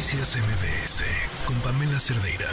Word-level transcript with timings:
Noticias 0.00 0.34
MBS 0.38 1.04
con 1.44 1.54
Pamela 1.56 2.00
Cerdeira. 2.00 2.48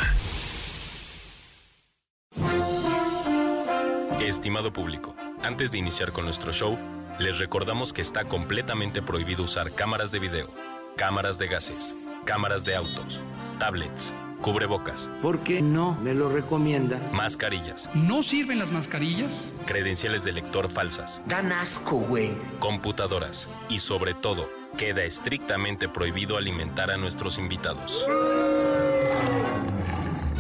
Estimado 4.19 4.73
público, 4.73 5.15
antes 5.43 5.71
de 5.71 5.77
iniciar 5.77 6.11
con 6.11 6.25
nuestro 6.25 6.51
show, 6.51 6.77
les 7.19 7.39
recordamos 7.39 7.93
que 7.93 8.01
está 8.01 8.25
completamente 8.25 9.01
prohibido 9.01 9.43
usar 9.43 9.71
cámaras 9.71 10.11
de 10.11 10.19
video, 10.19 10.49
cámaras 10.97 11.37
de 11.37 11.47
gases, 11.47 11.95
cámaras 12.25 12.65
de 12.65 12.75
autos, 12.75 13.21
tablets, 13.59 14.13
cubrebocas, 14.41 15.09
¿Por 15.21 15.39
qué 15.39 15.61
no 15.61 15.93
me 16.01 16.13
lo 16.13 16.27
recomienda? 16.27 16.99
mascarillas, 17.13 17.89
¿No 17.93 18.23
sirven 18.23 18.59
las 18.59 18.73
mascarillas? 18.73 19.53
credenciales 19.65 20.25
de 20.25 20.33
lector 20.33 20.67
falsas, 20.67 21.21
Dan 21.27 21.53
asco, 21.53 21.95
güey. 21.95 22.35
computadoras 22.59 23.47
y 23.69 23.79
sobre 23.79 24.13
todo, 24.13 24.49
queda 24.77 25.03
estrictamente 25.03 25.87
prohibido 25.87 26.37
alimentar 26.37 26.91
a 26.91 26.97
nuestros 26.97 27.37
invitados. 27.37 28.05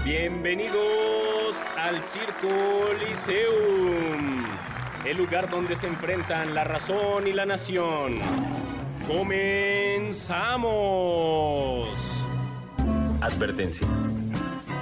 Bienvenidos 0.03 1.63
al 1.77 2.01
Circo 2.01 2.93
Liceum, 2.99 4.45
el 5.05 5.17
lugar 5.17 5.49
donde 5.49 5.75
se 5.75 5.87
enfrentan 5.87 6.55
la 6.55 6.63
razón 6.63 7.27
y 7.27 7.33
la 7.33 7.45
nación. 7.45 8.15
¡Comenzamos! 9.07 10.27
Advertencia. 13.21 13.87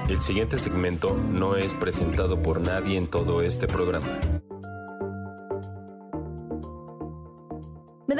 El 0.10 0.22
siguiente 0.22 0.58
segmento 0.58 1.16
no 1.32 1.56
es 1.56 1.74
presentado 1.74 2.42
por 2.42 2.62
nadie 2.62 2.98
en 2.98 3.08
todo 3.08 3.42
este 3.42 3.66
programa. 3.68 4.20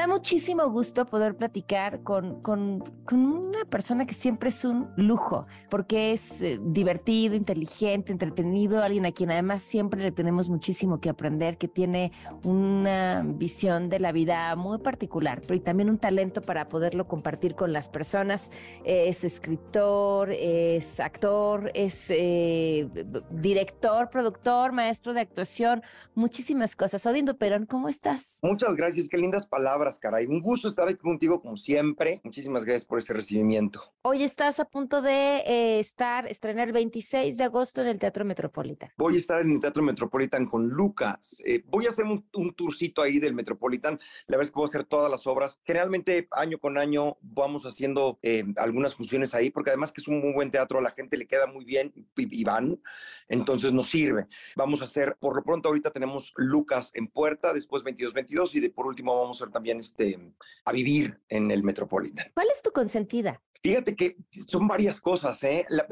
Muchísimo 0.08 0.70
gusto 0.70 1.06
poder 1.06 1.36
platicar 1.36 2.02
con, 2.04 2.42
con- 2.42 2.84
una 3.12 3.66
persona 3.66 4.06
que 4.06 4.14
siempre 4.14 4.50
es 4.50 4.66
un 4.66 4.90
lujo, 4.98 5.46
porque 5.70 6.12
es 6.12 6.42
eh, 6.42 6.60
divertido, 6.62 7.36
inteligente, 7.36 8.12
entretenido, 8.12 8.82
alguien 8.82 9.06
a 9.06 9.12
quien 9.12 9.32
además 9.32 9.62
siempre 9.62 10.02
le 10.02 10.12
tenemos 10.12 10.50
muchísimo 10.50 11.00
que 11.00 11.10
aprender, 11.10 11.58
que 11.58 11.68
tiene 11.68 12.12
una 12.44 13.24
visión 13.26 13.90
de 13.90 14.00
la 14.00 14.12
vida 14.12 14.56
muy 14.56 14.80
particular, 14.80 15.42
pero 15.42 15.56
y 15.56 15.60
también 15.60 15.90
un 15.90 15.98
talento 15.98 16.42
para 16.42 16.68
poderlo 16.70 17.08
compartir 17.08 17.56
con 17.56 17.74
las 17.74 17.90
personas. 17.90 18.50
Es 18.84 19.24
escritor, 19.24 20.32
es 20.32 21.00
actor, 21.00 21.72
es 21.74 22.08
eh, 22.10 22.90
director, 23.32 24.10
productor, 24.10 24.72
maestro 24.72 25.14
de 25.14 25.22
actuación, 25.22 25.82
muchísimas 26.14 26.76
cosas. 26.76 27.06
Odindo 27.06 27.38
Perón, 27.38 27.66
¿cómo 27.66 27.90
estás? 27.90 28.40
Muchas 28.42 28.76
gracias, 28.76 29.08
qué 29.10 29.18
lindas 29.18 29.46
palabras, 29.46 29.95
caray. 30.00 30.26
Un 30.26 30.42
gusto 30.42 30.68
estar 30.68 30.88
aquí 30.88 31.02
contigo 31.02 31.42
como 31.42 31.58
siempre. 31.58 32.22
Muchísimas 32.24 32.66
gracias 32.66 32.86
por 32.86 33.00
este 33.00 33.14
recibimiento. 33.14 33.82
Hoy 34.02 34.24
estás 34.24 34.60
a 34.60 34.66
punto 34.66 35.02
de 35.02 35.38
eh, 35.46 35.80
estar, 35.80 36.28
estrenar 36.28 36.68
el 36.68 36.74
26 36.74 37.38
de 37.38 37.44
agosto 37.44 37.82
en 37.82 37.88
el 37.88 38.00
Teatro 38.00 38.26
Metropolitan. 38.26 38.92
Voy 38.98 39.16
a 39.16 39.18
estar 39.18 39.42
en 39.42 39.52
el 39.52 39.60
Teatro 39.60 39.84
Metropolitan 39.84 40.46
con 40.46 40.68
Lucas. 40.68 41.42
Eh, 41.46 41.64
voy 41.68 41.88
a 41.88 41.90
hacer 41.90 42.06
un, 42.06 42.28
un 42.34 42.54
tourcito 42.54 43.02
ahí 43.02 43.20
del 43.20 43.34
Metropolitan. 43.34 44.00
La 44.28 44.38
verdad 44.38 44.46
es 44.46 44.52
que 44.52 44.60
voy 44.60 44.66
a 44.66 44.70
hacer 44.70 44.86
todas 44.86 45.10
las 45.10 45.26
obras. 45.28 45.60
Generalmente, 45.64 46.28
año 46.32 46.60
con 46.60 46.78
año, 46.78 47.18
vamos 47.22 47.66
haciendo 47.66 48.20
eh, 48.22 48.44
algunas 48.58 48.96
funciones 48.96 49.34
ahí, 49.34 49.50
porque 49.50 49.72
además 49.72 49.92
que 49.92 50.02
es 50.02 50.08
un 50.08 50.20
muy 50.20 50.34
buen 50.34 50.52
teatro, 50.52 50.80
a 50.80 50.82
la 50.82 50.92
gente 50.92 51.18
le 51.18 51.28
queda 51.28 51.48
muy 51.48 51.66
bien 51.66 51.92
y, 51.96 52.06
y 52.16 52.44
van. 52.44 52.82
Entonces 53.28 53.74
nos 53.74 53.90
sirve. 53.90 54.28
Vamos 54.56 54.82
a 54.82 54.86
hacer, 54.86 55.18
por 55.20 55.36
lo 55.36 55.44
pronto, 55.44 55.70
ahorita 55.70 55.92
tenemos 55.92 56.34
Lucas 56.36 56.92
en 56.94 57.08
puerta, 57.08 57.54
después 57.54 57.84
22-22 57.84 58.56
y 58.56 58.60
de, 58.60 58.70
por 58.70 58.88
último 58.88 59.18
vamos 59.18 59.42
a 59.42 59.44
hacer 59.44 59.54
también 59.54 59.80
este, 59.86 60.20
a 60.66 60.72
vivir 60.72 61.20
en 61.30 61.52
el 61.52 61.64
Metropolitan. 61.64 62.32
¿Cuál 62.34 62.48
es 62.54 62.62
tu 62.62 62.72
consentida? 62.72 63.42
Fíjate 63.66 63.96
que 63.96 64.16
son 64.48 64.68
varias 64.68 65.02
cosas, 65.02 65.44
¿eh? 65.44 65.66
La- 65.70 65.88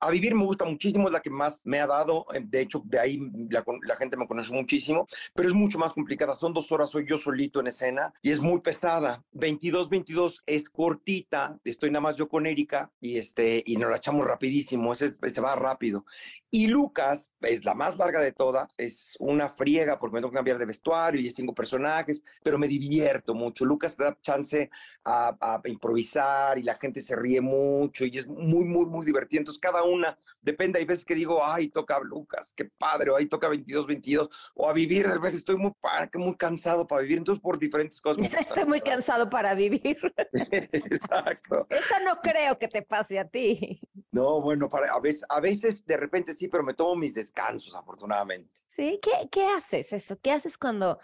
a 0.00 0.10
vivir 0.10 0.34
me 0.34 0.44
gusta 0.44 0.66
muchísimo, 0.66 1.08
es 1.08 1.14
la 1.14 1.22
que 1.22 1.30
más 1.30 1.64
me 1.64 1.80
ha 1.80 1.86
dado. 1.86 2.26
eh, 2.34 2.42
De 2.44 2.60
hecho, 2.60 2.82
de 2.84 2.98
ahí 3.00 3.18
la, 3.48 3.64
la 3.82 3.96
gente 3.96 4.18
me 4.18 4.26
conoce 4.26 4.52
muchísimo, 4.52 5.06
pero 5.34 5.48
es 5.48 5.54
mucho 5.54 5.78
más 5.78 5.94
complicada. 5.94 6.34
Son 6.36 6.52
dos 6.52 6.70
horas, 6.70 6.90
soy 6.90 7.06
yo 7.08 7.16
solito 7.16 7.60
en 7.60 7.68
escena 7.68 8.12
y 8.20 8.30
es 8.30 8.40
muy 8.40 8.60
pesada. 8.60 9.24
22-22 9.32 10.42
es 10.44 10.68
cortita, 10.68 11.58
estoy 11.64 11.90
nada 11.90 12.02
más 12.02 12.16
yo 12.16 12.28
con 12.28 12.46
Erika 12.46 12.92
y, 13.00 13.16
este, 13.16 13.62
y 13.64 13.76
nos 13.78 13.90
la 13.90 13.96
echamos 13.96 14.26
rapidísimo, 14.26 14.92
ese, 14.92 15.14
se 15.14 15.40
va 15.40 15.56
rápido. 15.56 16.04
Y 16.50 16.66
Lucas 16.68 17.32
es 17.40 17.64
la 17.64 17.74
más 17.74 17.96
larga 17.96 18.20
de 18.20 18.32
todas, 18.32 18.74
es 18.76 19.16
una 19.18 19.48
friega 19.48 19.98
porque 19.98 20.14
me 20.14 20.20
tengo 20.20 20.30
que 20.30 20.36
cambiar 20.36 20.58
de 20.58 20.66
vestuario 20.66 21.20
y 21.20 21.26
es 21.28 21.34
cinco 21.34 21.54
personajes, 21.54 22.22
pero 22.42 22.58
me 22.58 22.68
divierto 22.68 23.34
mucho. 23.34 23.64
Lucas 23.64 23.96
te 23.96 24.04
da 24.04 24.16
chance 24.20 24.70
a, 25.04 25.36
a 25.40 25.60
improvisar 25.68 26.58
y 26.58 26.62
la 26.62 26.74
gente 26.74 27.00
se 27.00 27.13
ríe 27.16 27.40
mucho 27.40 28.04
y 28.04 28.18
es 28.18 28.26
muy, 28.26 28.64
muy, 28.64 28.86
muy 28.86 29.04
divertido. 29.04 29.40
Entonces, 29.40 29.60
cada 29.60 29.82
una, 29.82 30.18
depende, 30.40 30.78
hay 30.78 30.84
veces 30.84 31.04
que 31.04 31.14
digo, 31.14 31.44
ay, 31.44 31.68
toca 31.68 32.00
Lucas, 32.00 32.52
qué 32.56 32.64
padre, 32.64 33.10
o 33.10 33.16
ahí 33.16 33.26
toca 33.26 33.48
22, 33.48 33.86
22, 33.86 34.28
o 34.54 34.68
a 34.68 34.72
vivir, 34.72 35.06
de 35.06 35.14
repente 35.14 35.38
estoy 35.38 35.56
muy, 35.56 35.72
muy 36.14 36.36
cansado 36.36 36.86
para 36.86 37.02
vivir, 37.02 37.18
entonces 37.18 37.42
por 37.42 37.58
diferentes 37.58 38.00
cosas. 38.00 38.24
Estoy 38.40 38.64
muy 38.64 38.80
cansado 38.80 39.28
para 39.30 39.54
vivir. 39.54 39.98
Exacto. 40.32 41.66
Eso 41.70 41.94
no 42.04 42.20
creo 42.20 42.58
que 42.58 42.68
te 42.68 42.82
pase 42.82 43.18
a 43.18 43.28
ti. 43.28 43.80
No, 44.10 44.40
bueno, 44.40 44.68
para, 44.68 44.92
a, 44.92 45.00
veces, 45.00 45.24
a 45.28 45.40
veces 45.40 45.84
de 45.86 45.96
repente 45.96 46.32
sí, 46.32 46.48
pero 46.48 46.62
me 46.62 46.74
tomo 46.74 46.94
mis 46.96 47.14
descansos, 47.14 47.74
afortunadamente. 47.74 48.60
¿Sí? 48.66 49.00
¿Qué, 49.02 49.28
qué 49.30 49.46
haces 49.46 49.92
eso? 49.92 50.18
¿Qué 50.20 50.32
haces 50.32 50.56
cuando, 50.56 50.98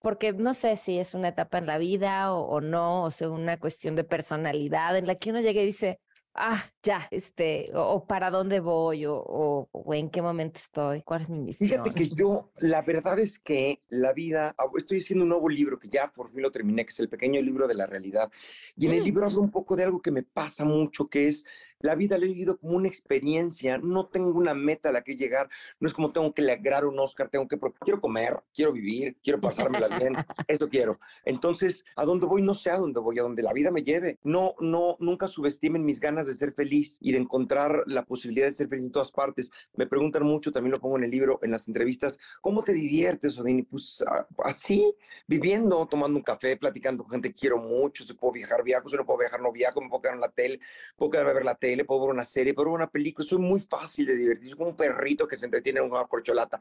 porque 0.00 0.32
no 0.32 0.54
sé 0.54 0.76
si 0.76 0.98
es 0.98 1.14
una 1.14 1.28
etapa 1.28 1.58
en 1.58 1.66
la 1.66 1.78
vida 1.78 2.32
o, 2.34 2.42
o 2.46 2.60
no, 2.60 3.04
o 3.04 3.10
sea, 3.10 3.30
una 3.30 3.58
cuestión 3.58 3.96
de 3.96 4.04
personalidad 4.04 4.96
en 4.96 5.06
la 5.06 5.14
que 5.16 5.30
uno 5.30 5.40
llega 5.40 5.62
y 5.62 5.66
dice, 5.66 5.98
ah, 6.34 6.64
ya, 6.82 7.08
este, 7.10 7.70
o, 7.74 7.80
o 7.82 8.06
para 8.06 8.30
dónde 8.30 8.60
voy, 8.60 9.06
o, 9.06 9.16
o- 9.16 9.68
o 9.72 9.94
en 9.94 10.10
qué 10.10 10.22
momento 10.22 10.58
estoy, 10.58 11.02
cuál 11.02 11.22
es 11.22 11.30
mi 11.30 11.38
misión. 11.40 11.68
Fíjate 11.68 11.90
que 11.94 12.08
yo, 12.14 12.50
la 12.58 12.82
verdad 12.82 13.18
es 13.18 13.38
que 13.38 13.78
la 13.88 14.12
vida, 14.12 14.54
ah, 14.58 14.66
estoy 14.76 14.98
haciendo 14.98 15.22
un 15.24 15.30
nuevo 15.30 15.48
libro 15.48 15.78
que 15.78 15.88
ya 15.88 16.12
por 16.12 16.28
fin 16.28 16.42
lo 16.42 16.50
terminé, 16.52 16.84
que 16.84 16.90
es 16.90 17.00
el 17.00 17.08
pequeño 17.08 17.40
libro 17.40 17.66
de 17.66 17.74
la 17.74 17.86
realidad. 17.86 18.30
Y 18.76 18.86
en 18.86 18.92
el 18.92 19.00
Mm. 19.00 19.04
libro 19.04 19.26
hablo 19.26 19.40
un 19.40 19.50
poco 19.50 19.74
de 19.74 19.84
algo 19.84 20.00
que 20.02 20.10
me 20.10 20.22
pasa 20.22 20.64
mucho, 20.64 21.08
que 21.08 21.28
es 21.28 21.44
la 21.80 21.94
vida 21.94 22.18
la 22.18 22.24
he 22.24 22.28
vivido 22.28 22.58
como 22.58 22.76
una 22.76 22.88
experiencia, 22.88 23.78
no 23.78 24.06
tengo 24.06 24.30
una 24.30 24.54
meta 24.54 24.88
a 24.88 24.92
la 24.92 25.02
que 25.02 25.16
llegar, 25.16 25.48
no 25.78 25.86
es 25.86 25.94
como 25.94 26.12
tengo 26.12 26.32
que 26.32 26.42
lograr 26.42 26.86
un 26.86 26.98
Oscar, 26.98 27.28
tengo 27.28 27.46
que, 27.46 27.58
quiero 27.80 28.00
comer, 28.00 28.40
quiero 28.54 28.72
vivir, 28.72 29.16
quiero 29.22 29.40
pasármela 29.40 29.98
bien, 29.98 30.14
eso 30.48 30.68
quiero. 30.68 30.98
Entonces, 31.24 31.84
¿a 31.96 32.04
dónde 32.04 32.26
voy? 32.26 32.42
No 32.42 32.54
sé 32.54 32.70
a 32.70 32.78
dónde 32.78 33.00
voy, 33.00 33.18
a 33.18 33.22
donde 33.22 33.42
la 33.42 33.52
vida 33.52 33.70
me 33.70 33.82
lleve. 33.82 34.18
No, 34.24 34.54
no, 34.60 34.96
nunca 35.00 35.28
subestimen 35.28 35.84
mis 35.84 36.00
ganas 36.00 36.26
de 36.26 36.34
ser 36.34 36.52
feliz 36.52 36.98
y 37.00 37.12
de 37.12 37.18
encontrar 37.18 37.82
la 37.86 38.04
posibilidad 38.04 38.46
de 38.46 38.52
ser 38.52 38.68
feliz 38.68 38.86
en 38.86 38.92
todas 38.92 39.12
partes. 39.12 39.50
Me 39.74 39.86
preguntan 39.86 40.24
mucho, 40.24 40.52
también 40.52 40.72
lo 40.72 40.80
pongo 40.80 40.96
en 40.96 41.04
el 41.04 41.10
libro, 41.10 41.38
en 41.42 41.50
las 41.50 41.68
entrevistas, 41.68 42.18
¿cómo 42.40 42.62
te 42.62 42.72
diviertes, 42.72 43.38
Odini? 43.38 43.62
Pues 43.62 44.02
ah, 44.06 44.26
así, 44.44 44.94
viviendo, 45.26 45.86
tomando 45.86 46.18
un 46.18 46.22
café, 46.22 46.56
platicando 46.56 47.04
con 47.04 47.12
gente 47.12 47.30
que 47.30 47.40
quiero 47.40 47.58
mucho, 47.58 48.04
si 48.04 48.14
puedo 48.14 48.32
viajar, 48.32 48.62
viajo, 48.62 48.88
si 48.88 48.96
no 48.96 49.04
puedo 49.04 49.18
viajar, 49.18 49.40
no 49.40 49.52
viajo, 49.52 49.80
me 49.80 49.88
puedo 49.88 50.02
quedar 50.02 50.14
en 50.14 50.20
la 50.20 50.30
tele, 50.30 50.60
puedo 50.96 51.10
quedarme 51.10 51.30
a 51.30 51.34
ver 51.34 51.44
la 51.44 51.54
tele, 51.54 51.65
puedo 51.84 52.02
ver 52.02 52.10
una 52.10 52.24
serie, 52.24 52.54
puedo 52.54 52.70
ver 52.70 52.76
una 52.76 52.90
película, 52.90 53.26
soy 53.26 53.38
muy 53.38 53.60
fácil 53.60 54.06
de 54.06 54.16
divertir, 54.16 54.50
soy 54.50 54.58
como 54.58 54.70
un 54.70 54.76
perrito 54.76 55.26
que 55.26 55.38
se 55.38 55.46
entretiene 55.46 55.80
en 55.80 55.90
una 55.90 56.04
corcholata. 56.04 56.60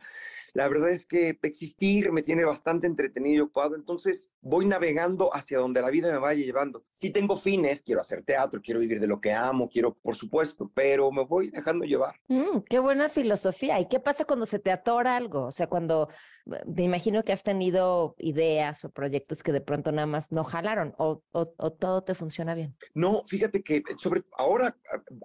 La 0.54 0.68
verdad 0.68 0.90
es 0.90 1.06
que 1.06 1.38
existir 1.42 2.12
me 2.12 2.22
tiene 2.22 2.46
bastante 2.46 2.88
entretenido 2.88 3.38
y 3.38 3.40
ocupado, 3.42 3.76
entonces 3.76 4.32
voy 4.42 4.66
navegando 4.66 5.34
hacia 5.34 5.60
donde 5.60 5.82
la 5.82 5.90
vida 5.90 6.12
me 6.12 6.18
vaya 6.18 6.44
llevando. 6.44 6.86
Si 6.90 7.10
tengo 7.10 7.38
fines, 7.38 7.82
quiero 7.82 8.02
hacer 8.02 8.24
teatro, 8.24 8.62
quiero 8.62 8.80
vivir 8.80 9.00
de 9.00 9.08
lo 9.08 9.20
que 9.20 9.34
amo, 9.34 9.70
quiero, 9.70 9.94
por 9.94 10.16
supuesto, 10.16 10.72
pero 10.74 11.12
me 11.12 11.24
voy 11.24 11.50
dejando 11.50 11.86
llevar. 11.86 12.16
Mm, 12.28 12.60
qué 12.70 12.80
buena 12.80 13.10
filosofía. 13.10 13.80
¿Y 13.80 13.88
qué 13.88 14.00
pasa 14.00 14.26
cuando 14.26 14.46
se 14.46 14.60
te 14.60 14.72
atora 14.72 15.16
algo? 15.16 15.46
O 15.46 15.52
sea, 15.52 15.68
cuando 15.68 16.10
me 16.45 16.83
imagino 16.83 17.23
que 17.23 17.33
has 17.33 17.44
tenido 17.44 18.16
ideas 18.19 18.85
o 18.85 18.89
proyectos 18.89 19.41
que 19.41 19.51
de 19.51 19.61
pronto 19.61 19.91
nada 19.91 20.06
más 20.06 20.31
no 20.31 20.44
jalaron 20.44 20.94
o, 20.97 21.23
o- 21.31 21.53
o 21.57 21.73
todo 21.73 22.03
te 22.03 22.13
funciona 22.13 22.53
bien. 22.53 22.75
No, 22.94 23.23
fíjate 23.28 23.63
que 23.63 23.81
sobre 23.97 24.24
ahora, 24.38 24.77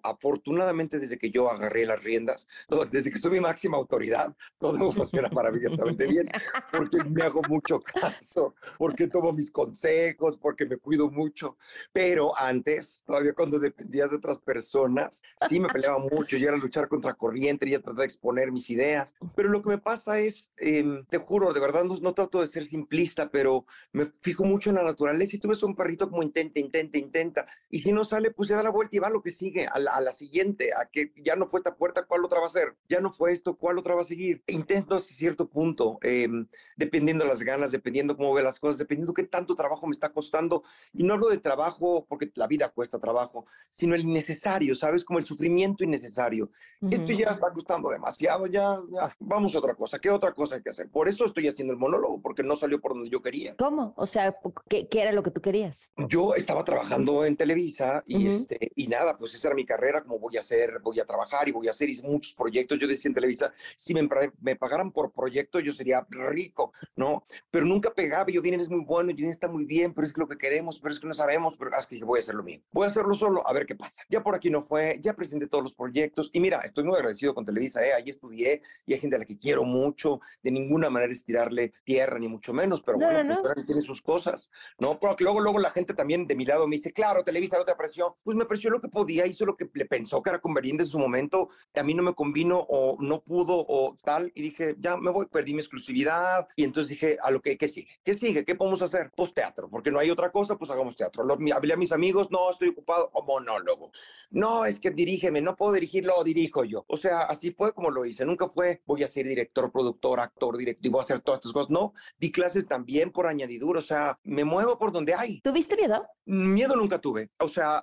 a- 0.02 0.08
afortunadamente, 0.10 0.98
desde 0.98 1.18
que 1.18 1.30
yo 1.30 1.50
agarré 1.50 1.84
las 1.86 2.02
riendas, 2.02 2.48
todo- 2.68 2.84
desde 2.86 3.10
que 3.10 3.18
soy 3.18 3.32
mi 3.32 3.40
máxima 3.40 3.76
autoridad, 3.76 4.34
todo 4.58 4.90
funciona 4.90 5.28
maravillosamente 5.30 6.06
bien, 6.06 6.28
porque 6.72 6.98
me 7.04 7.22
hago 7.22 7.42
mucho 7.42 7.80
caso, 7.80 8.54
porque 8.78 9.06
tomo 9.08 9.32
mis 9.32 9.50
consejos, 9.50 10.38
porque 10.38 10.66
me 10.66 10.76
cuido 10.78 11.10
mucho. 11.10 11.56
Pero 11.92 12.32
antes, 12.38 13.02
todavía 13.04 13.32
cuando 13.34 13.58
dependía 13.58 14.06
de 14.06 14.16
otras 14.16 14.38
personas, 14.38 15.22
sí 15.48 15.60
me 15.60 15.68
peleaba 15.68 15.98
mucho, 15.98 16.36
yo 16.36 16.48
era 16.48 16.56
luchar 16.56 16.88
contra 16.88 17.14
corriente, 17.14 17.68
y 17.68 17.72
tratar 17.72 17.94
de 17.94 18.04
exponer 18.04 18.50
mis 18.52 18.70
ideas. 18.70 19.14
Pero 19.34 19.48
lo 19.50 19.62
que 19.62 19.68
me 19.70 19.78
pasa 19.78 20.18
es, 20.18 20.50
em, 20.56 21.04
te 21.10 21.18
juro, 21.18 21.52
de 21.52 21.60
verdad 21.60 21.84
no, 21.84 21.96
no 21.96 22.14
trato 22.14 22.40
de 22.40 22.46
ser 22.46 22.66
simplista, 22.66 23.30
pero 23.30 23.66
me 23.92 24.06
fijo 24.06 24.44
mucho 24.44 24.70
en 24.70 24.76
la 24.76 24.84
naturaleza 24.84 25.36
y 25.36 25.38
tú 25.38 25.48
ves 25.48 25.62
un 25.62 25.76
perrito 25.76 26.08
como 26.08 26.22
intenta, 26.22 26.60
intenta, 26.60 26.98
intenta, 26.98 27.46
y 27.68 27.80
si 27.80 27.92
no 27.92 28.04
sale, 28.04 28.30
pues 28.30 28.48
se 28.48 28.54
da 28.54 28.62
la 28.62 28.70
vuelta 28.70 28.96
y 28.96 29.00
va 29.00 29.08
a 29.08 29.10
lo 29.10 29.22
que 29.22 29.30
sigue, 29.30 29.66
a 29.66 29.78
la, 29.78 29.90
a 29.92 30.00
la 30.00 30.12
siguiente, 30.12 30.72
a 30.72 30.86
que 30.86 31.12
ya 31.16 31.36
no 31.36 31.46
fue 31.46 31.58
esta 31.58 31.74
puerta, 31.74 32.04
¿cuál 32.04 32.24
otra 32.24 32.40
va 32.40 32.46
a 32.46 32.50
ser? 32.50 32.76
Ya 32.88 33.00
no 33.00 33.12
fue 33.12 33.32
esto, 33.32 33.56
¿cuál 33.56 33.78
otra 33.78 33.94
va 33.94 34.02
a 34.02 34.04
seguir? 34.04 34.42
Intento 34.46 34.94
hasta 34.94 35.12
cierto 35.12 35.48
punto, 35.48 35.98
eh, 36.02 36.28
dependiendo 36.76 37.24
las 37.24 37.42
ganas, 37.42 37.72
dependiendo 37.72 38.16
cómo 38.16 38.32
ve 38.32 38.42
las 38.42 38.58
cosas, 38.58 38.78
dependiendo 38.78 39.12
qué 39.12 39.24
tanto 39.24 39.54
trabajo 39.54 39.86
me 39.86 39.92
está 39.92 40.10
costando, 40.10 40.62
y 40.92 41.02
no 41.02 41.14
hablo 41.14 41.28
de 41.28 41.38
trabajo 41.38 42.06
porque 42.08 42.30
la 42.36 42.46
vida 42.46 42.68
cuesta 42.68 42.98
trabajo, 42.98 43.46
sino 43.68 43.94
el 43.94 44.02
innecesario, 44.02 44.74
¿sabes? 44.74 45.04
Como 45.04 45.18
el 45.18 45.24
sufrimiento 45.24 45.84
innecesario. 45.84 46.50
Esto 46.90 47.12
ya 47.12 47.30
está 47.30 47.52
costando 47.52 47.90
demasiado, 47.90 48.46
ya, 48.46 48.78
ya, 48.90 49.14
vamos 49.18 49.54
a 49.54 49.58
otra 49.58 49.74
cosa, 49.74 49.98
¿qué 49.98 50.10
otra 50.10 50.32
cosa 50.32 50.54
hay 50.54 50.62
que 50.62 50.70
hacer? 50.70 50.88
Por 51.00 51.08
eso 51.08 51.24
estoy 51.24 51.48
haciendo 51.48 51.72
el 51.72 51.78
monólogo, 51.78 52.20
porque 52.20 52.42
no 52.42 52.56
salió 52.56 52.78
por 52.78 52.92
donde 52.92 53.08
yo 53.08 53.22
quería. 53.22 53.56
¿Cómo? 53.56 53.94
O 53.96 54.04
sea, 54.04 54.36
¿qué, 54.68 54.86
qué 54.86 55.00
era 55.00 55.12
lo 55.12 55.22
que 55.22 55.30
tú 55.30 55.40
querías? 55.40 55.90
Yo 56.10 56.34
estaba 56.34 56.62
trabajando 56.62 57.24
en 57.24 57.38
Televisa 57.38 58.02
y, 58.04 58.28
Ujú. 58.28 58.36
este, 58.36 58.70
y 58.76 58.86
nada, 58.86 59.16
pues 59.16 59.32
esa 59.32 59.48
era 59.48 59.54
mi 59.54 59.64
carrera, 59.64 60.02
como 60.02 60.18
voy 60.18 60.36
a 60.36 60.40
hacer, 60.40 60.78
voy 60.82 61.00
a 61.00 61.06
trabajar 61.06 61.48
y 61.48 61.52
voy 61.52 61.68
a 61.68 61.70
hacer, 61.70 61.88
hice 61.88 62.06
muchos 62.06 62.34
proyectos. 62.34 62.78
Yo 62.78 62.86
decía 62.86 63.08
en 63.08 63.14
Televisa, 63.14 63.50
si 63.78 63.94
me, 63.94 64.06
me 64.42 64.56
pagaran 64.56 64.92
por 64.92 65.10
proyecto, 65.10 65.58
yo 65.58 65.72
sería 65.72 66.06
rico, 66.10 66.74
¿no? 66.96 67.22
Pero 67.50 67.64
nunca 67.64 67.94
pegaba, 67.94 68.30
yo 68.30 68.42
dinero 68.42 68.62
es 68.62 68.68
muy 68.68 68.84
bueno, 68.84 69.10
Yodin 69.10 69.30
está 69.30 69.48
muy 69.48 69.64
bien, 69.64 69.94
pero 69.94 70.06
es 70.06 70.12
que 70.12 70.20
lo 70.20 70.28
que 70.28 70.36
queremos, 70.36 70.80
pero 70.80 70.92
es 70.92 71.00
que 71.00 71.06
no 71.06 71.14
sabemos, 71.14 71.56
pero 71.56 71.70
es 71.78 71.86
que 71.86 71.94
dije, 71.94 72.04
voy 72.04 72.18
a 72.18 72.20
hacer 72.20 72.34
lo 72.34 72.42
mío. 72.42 72.60
Voy 72.72 72.84
a 72.84 72.88
hacerlo 72.88 73.14
solo, 73.14 73.42
a 73.48 73.54
ver 73.54 73.64
qué 73.64 73.74
pasa. 73.74 74.02
Ya 74.10 74.22
por 74.22 74.34
aquí 74.34 74.50
no 74.50 74.60
fue, 74.60 75.00
ya 75.02 75.14
presenté 75.14 75.46
todos 75.46 75.64
los 75.64 75.74
proyectos 75.74 76.28
y 76.34 76.40
mira, 76.40 76.58
estoy 76.58 76.84
muy 76.84 76.96
agradecido 76.96 77.34
con 77.34 77.46
Televisa, 77.46 77.82
¿eh? 77.82 77.94
Ahí 77.94 78.10
estudié 78.10 78.60
y 78.84 78.92
hay 78.92 79.00
gente 79.00 79.16
a 79.16 79.20
la 79.20 79.24
que 79.24 79.38
quiero 79.38 79.64
mucho, 79.64 80.20
de 80.42 80.50
ninguna 80.50 80.89
manera 80.90 81.12
es 81.12 81.24
tirarle 81.24 81.72
tierra, 81.84 82.18
ni 82.18 82.28
mucho 82.28 82.52
menos, 82.52 82.82
pero 82.82 82.98
No, 82.98 83.06
bueno, 83.06 83.22
no, 83.24 83.34
no. 83.36 83.42
pues, 83.42 83.66
tiene 83.66 83.80
sus 83.82 84.02
cosas, 84.02 84.50
¿no? 84.78 84.98
Porque 84.98 85.24
luego, 85.24 85.40
luego 85.40 85.58
la 85.58 85.70
gente 85.70 85.94
también 85.94 86.26
de 86.26 86.34
mi 86.34 86.44
lado 86.44 86.66
me 86.66 86.76
dice, 86.76 86.92
claro, 86.92 87.24
Televisa 87.24 87.56
no 87.58 87.64
te 87.64 87.72
apreció. 87.72 88.16
Pues 88.22 88.36
me 88.36 88.44
apreció 88.44 88.70
lo 88.70 88.80
que 88.80 88.88
podía, 88.88 89.26
hizo 89.26 89.44
lo 89.46 89.56
que 89.56 89.68
le 89.72 89.86
pensó 89.86 90.22
que 90.22 90.30
era 90.30 90.40
conveniente 90.40 90.82
en 90.82 90.88
su 90.88 90.98
momento. 90.98 91.48
A 91.74 91.82
mí 91.82 91.94
no 91.94 92.02
me 92.02 92.14
convino 92.14 92.66
o 92.68 92.96
no 93.00 93.22
pudo 93.22 93.64
o 93.68 93.96
tal. 94.02 94.32
Y 94.34 94.42
dije, 94.42 94.76
ya 94.78 94.96
me 94.96 95.10
voy, 95.10 95.26
perdí 95.26 95.54
mi 95.54 95.60
exclusividad. 95.60 96.48
Y 96.56 96.64
entonces 96.64 96.90
dije, 96.90 97.18
a 97.22 97.30
lo 97.30 97.40
que, 97.40 97.56
¿qué 97.56 97.68
sigue? 97.68 97.88
¿Qué 98.04 98.14
sigue? 98.14 98.44
¿Qué 98.44 98.54
podemos 98.54 98.82
hacer? 98.82 99.10
Pues 99.16 99.32
teatro, 99.34 99.68
porque 99.68 99.90
no 99.90 99.98
hay 99.98 100.10
otra 100.10 100.30
cosa, 100.30 100.56
pues 100.56 100.70
hagamos 100.70 100.96
teatro. 100.96 101.24
Lo, 101.24 101.36
mi- 101.36 101.50
hablé 101.50 101.74
a 101.74 101.76
mis 101.76 101.92
amigos, 101.92 102.30
no, 102.30 102.50
estoy 102.50 102.68
ocupado, 102.68 103.10
o 103.12 103.22
monólogo. 103.24 103.92
No, 104.30 104.64
es 104.64 104.78
que 104.78 104.90
dirígeme, 104.90 105.40
no 105.40 105.56
puedo 105.56 105.72
dirigirlo, 105.72 106.22
dirijo 106.24 106.64
yo. 106.64 106.84
O 106.88 106.96
sea, 106.96 107.20
así 107.22 107.50
fue 107.50 107.72
como 107.72 107.90
lo 107.90 108.04
hice. 108.04 108.24
Nunca 108.24 108.48
fue, 108.48 108.82
voy 108.86 109.02
a 109.02 109.08
ser 109.08 109.26
director, 109.26 109.70
productor, 109.72 110.20
actor, 110.20 110.56
directivo, 110.56 110.79
a 110.98 111.02
hacer 111.02 111.20
todas 111.20 111.38
estas 111.38 111.52
cosas. 111.52 111.70
No, 111.70 111.92
di 112.18 112.32
clases 112.32 112.66
también 112.66 113.10
por 113.12 113.26
añadidura. 113.26 113.80
O 113.80 113.82
sea, 113.82 114.18
me 114.22 114.44
muevo 114.44 114.78
por 114.78 114.92
donde 114.92 115.14
hay. 115.14 115.40
¿Tuviste 115.42 115.76
miedo? 115.76 116.06
Miedo 116.30 116.76
nunca 116.76 117.00
tuve. 117.00 117.28
O 117.38 117.48
sea, 117.48 117.82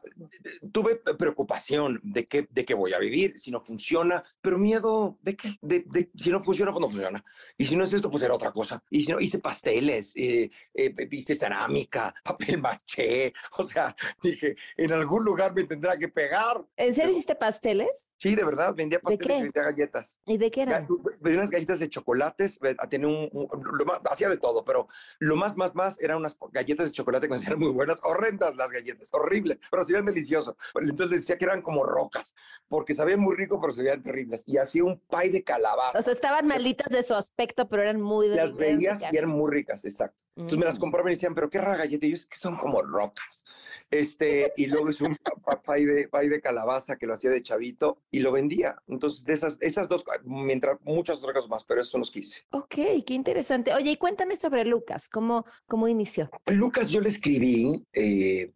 tuve 0.71 0.95
preocupación 0.95 1.99
de 2.01 2.27
qué, 2.27 2.47
de 2.49 2.63
qué 2.63 2.73
voy 2.73 2.93
a 2.93 2.99
vivir, 2.99 3.37
si 3.37 3.51
no 3.51 3.59
funciona, 3.59 4.23
pero 4.41 4.57
miedo 4.57 5.17
de 5.21 5.35
qué, 5.35 5.57
de, 5.61 5.83
de- 5.87 6.09
si 6.15 6.29
no 6.29 6.41
funciona, 6.41 6.71
pues 6.71 6.81
no 6.81 6.89
funciona. 6.89 7.25
Y 7.57 7.65
si 7.65 7.75
no 7.75 7.83
es 7.83 7.91
esto, 7.91 8.09
pues 8.09 8.23
era 8.23 8.33
otra 8.33 8.53
cosa. 8.53 8.81
Y 8.89 9.01
si 9.03 9.11
no, 9.11 9.19
hice 9.19 9.39
pasteles, 9.39 10.13
eh, 10.15 10.49
eh, 10.73 10.95
hice 11.11 11.35
cerámica, 11.35 12.13
papel 12.23 12.61
maché. 12.61 13.33
O 13.57 13.65
sea, 13.65 13.93
dije, 14.23 14.55
en 14.77 14.93
algún 14.93 15.25
lugar 15.25 15.53
me 15.53 15.65
tendrá 15.65 15.97
que 15.97 16.07
pegar. 16.07 16.63
¿En 16.77 16.95
serio 16.95 17.11
hiciste 17.11 17.35
pasteles? 17.35 18.11
Sí, 18.17 18.33
de 18.33 18.45
verdad, 18.45 18.73
vendía 18.73 18.99
pasteles 19.01 19.27
qué? 19.27 19.37
y 19.39 19.43
vendía 19.43 19.63
galletas. 19.63 20.19
¿Y 20.25 20.37
de 20.37 20.49
qué 20.51 20.61
eran? 20.61 20.87
Vendía 21.19 21.39
unas 21.41 21.49
galletas 21.51 21.79
de 21.79 21.89
chocolates, 21.89 22.57
tenía 22.89 23.07
un, 23.09 23.29
un- 23.33 23.49
lo 23.77 23.83
más- 23.85 23.99
hacía 24.09 24.29
de 24.29 24.37
todo, 24.37 24.63
pero 24.63 24.87
lo 25.19 25.35
más, 25.35 25.57
más, 25.57 25.75
más 25.75 25.99
eran 25.99 26.17
unas 26.17 26.37
galletas 26.53 26.87
de 26.87 26.93
chocolate 26.93 27.27
que 27.27 27.33
me 27.33 27.55
muy 27.57 27.71
buenas, 27.71 27.99
horrendas 28.03 28.36
las 28.39 28.71
galletas, 28.71 29.09
horribles, 29.13 29.57
pero 29.71 29.83
se 29.83 29.93
veían 29.93 30.05
deliciosos. 30.05 30.55
Entonces 30.81 31.21
decía 31.21 31.37
que 31.37 31.45
eran 31.45 31.61
como 31.61 31.83
rocas, 31.83 32.33
porque 32.67 32.93
sabían 32.93 33.19
muy 33.19 33.35
rico, 33.35 33.59
pero 33.61 33.73
se 33.73 33.81
veían 33.83 34.01
terribles. 34.01 34.43
Y 34.45 34.57
hacía 34.57 34.83
un 34.83 34.99
pie 34.99 35.29
de 35.29 35.43
calabaza. 35.43 35.99
O 35.99 36.01
sea, 36.01 36.13
estaban 36.13 36.47
malitas 36.47 36.87
de 36.89 37.03
su 37.03 37.13
aspecto, 37.15 37.67
pero 37.67 37.81
eran 37.83 38.01
muy 38.01 38.27
las 38.29 38.51
muy 38.51 38.59
veías 38.59 39.01
y 39.11 39.17
eran 39.17 39.29
muy 39.29 39.51
ricas, 39.51 39.83
exacto. 39.85 40.23
Entonces 40.35 40.59
me 40.59 40.65
las 40.65 40.75
Mm. 40.77 40.81
compraban 40.81 41.11
y 41.11 41.15
decían, 41.15 41.33
pero 41.33 41.49
qué 41.49 41.57
rara 41.59 41.77
galleta. 41.77 42.05
Y 42.05 42.09
yo, 42.11 42.15
es 42.15 42.25
que 42.27 42.37
son 42.37 42.57
como 42.57 42.81
rocas. 42.83 43.43
Este, 43.89 44.53
y 44.57 44.67
luego 44.67 44.89
hice 44.89 45.03
un 45.05 45.15
pa- 45.15 45.31
pa- 45.61 45.61
pie 45.75 45.85
de, 45.85 46.07
pie 46.07 46.29
de 46.29 46.41
calabaza 46.41 46.95
que 46.97 47.07
lo 47.07 47.13
hacía 47.13 47.29
de 47.29 47.41
chavito 47.41 48.01
y 48.11 48.19
lo 48.19 48.31
vendía. 48.31 48.75
Entonces, 48.87 49.23
de 49.23 49.33
esas, 49.33 49.57
esas 49.61 49.87
dos, 49.89 50.03
mientras 50.23 50.77
muchas 50.83 51.19
otras 51.19 51.33
cosas 51.35 51.49
más, 51.49 51.63
pero 51.63 51.81
eso 51.81 51.97
los 51.97 52.11
que 52.11 52.19
hice. 52.19 52.41
Ok, 52.51 52.75
qué 53.05 53.13
interesante. 53.13 53.73
Oye, 53.73 53.91
y 53.91 53.97
cuéntame 53.97 54.35
sobre 54.35 54.65
Lucas, 54.65 55.09
¿cómo, 55.09 55.45
cómo 55.67 55.87
inició? 55.87 56.29
Lucas, 56.47 56.89
yo 56.89 57.01
le 57.01 57.09
escribí 57.09 57.85
eh, 57.93 58.26
eh, 58.27 58.51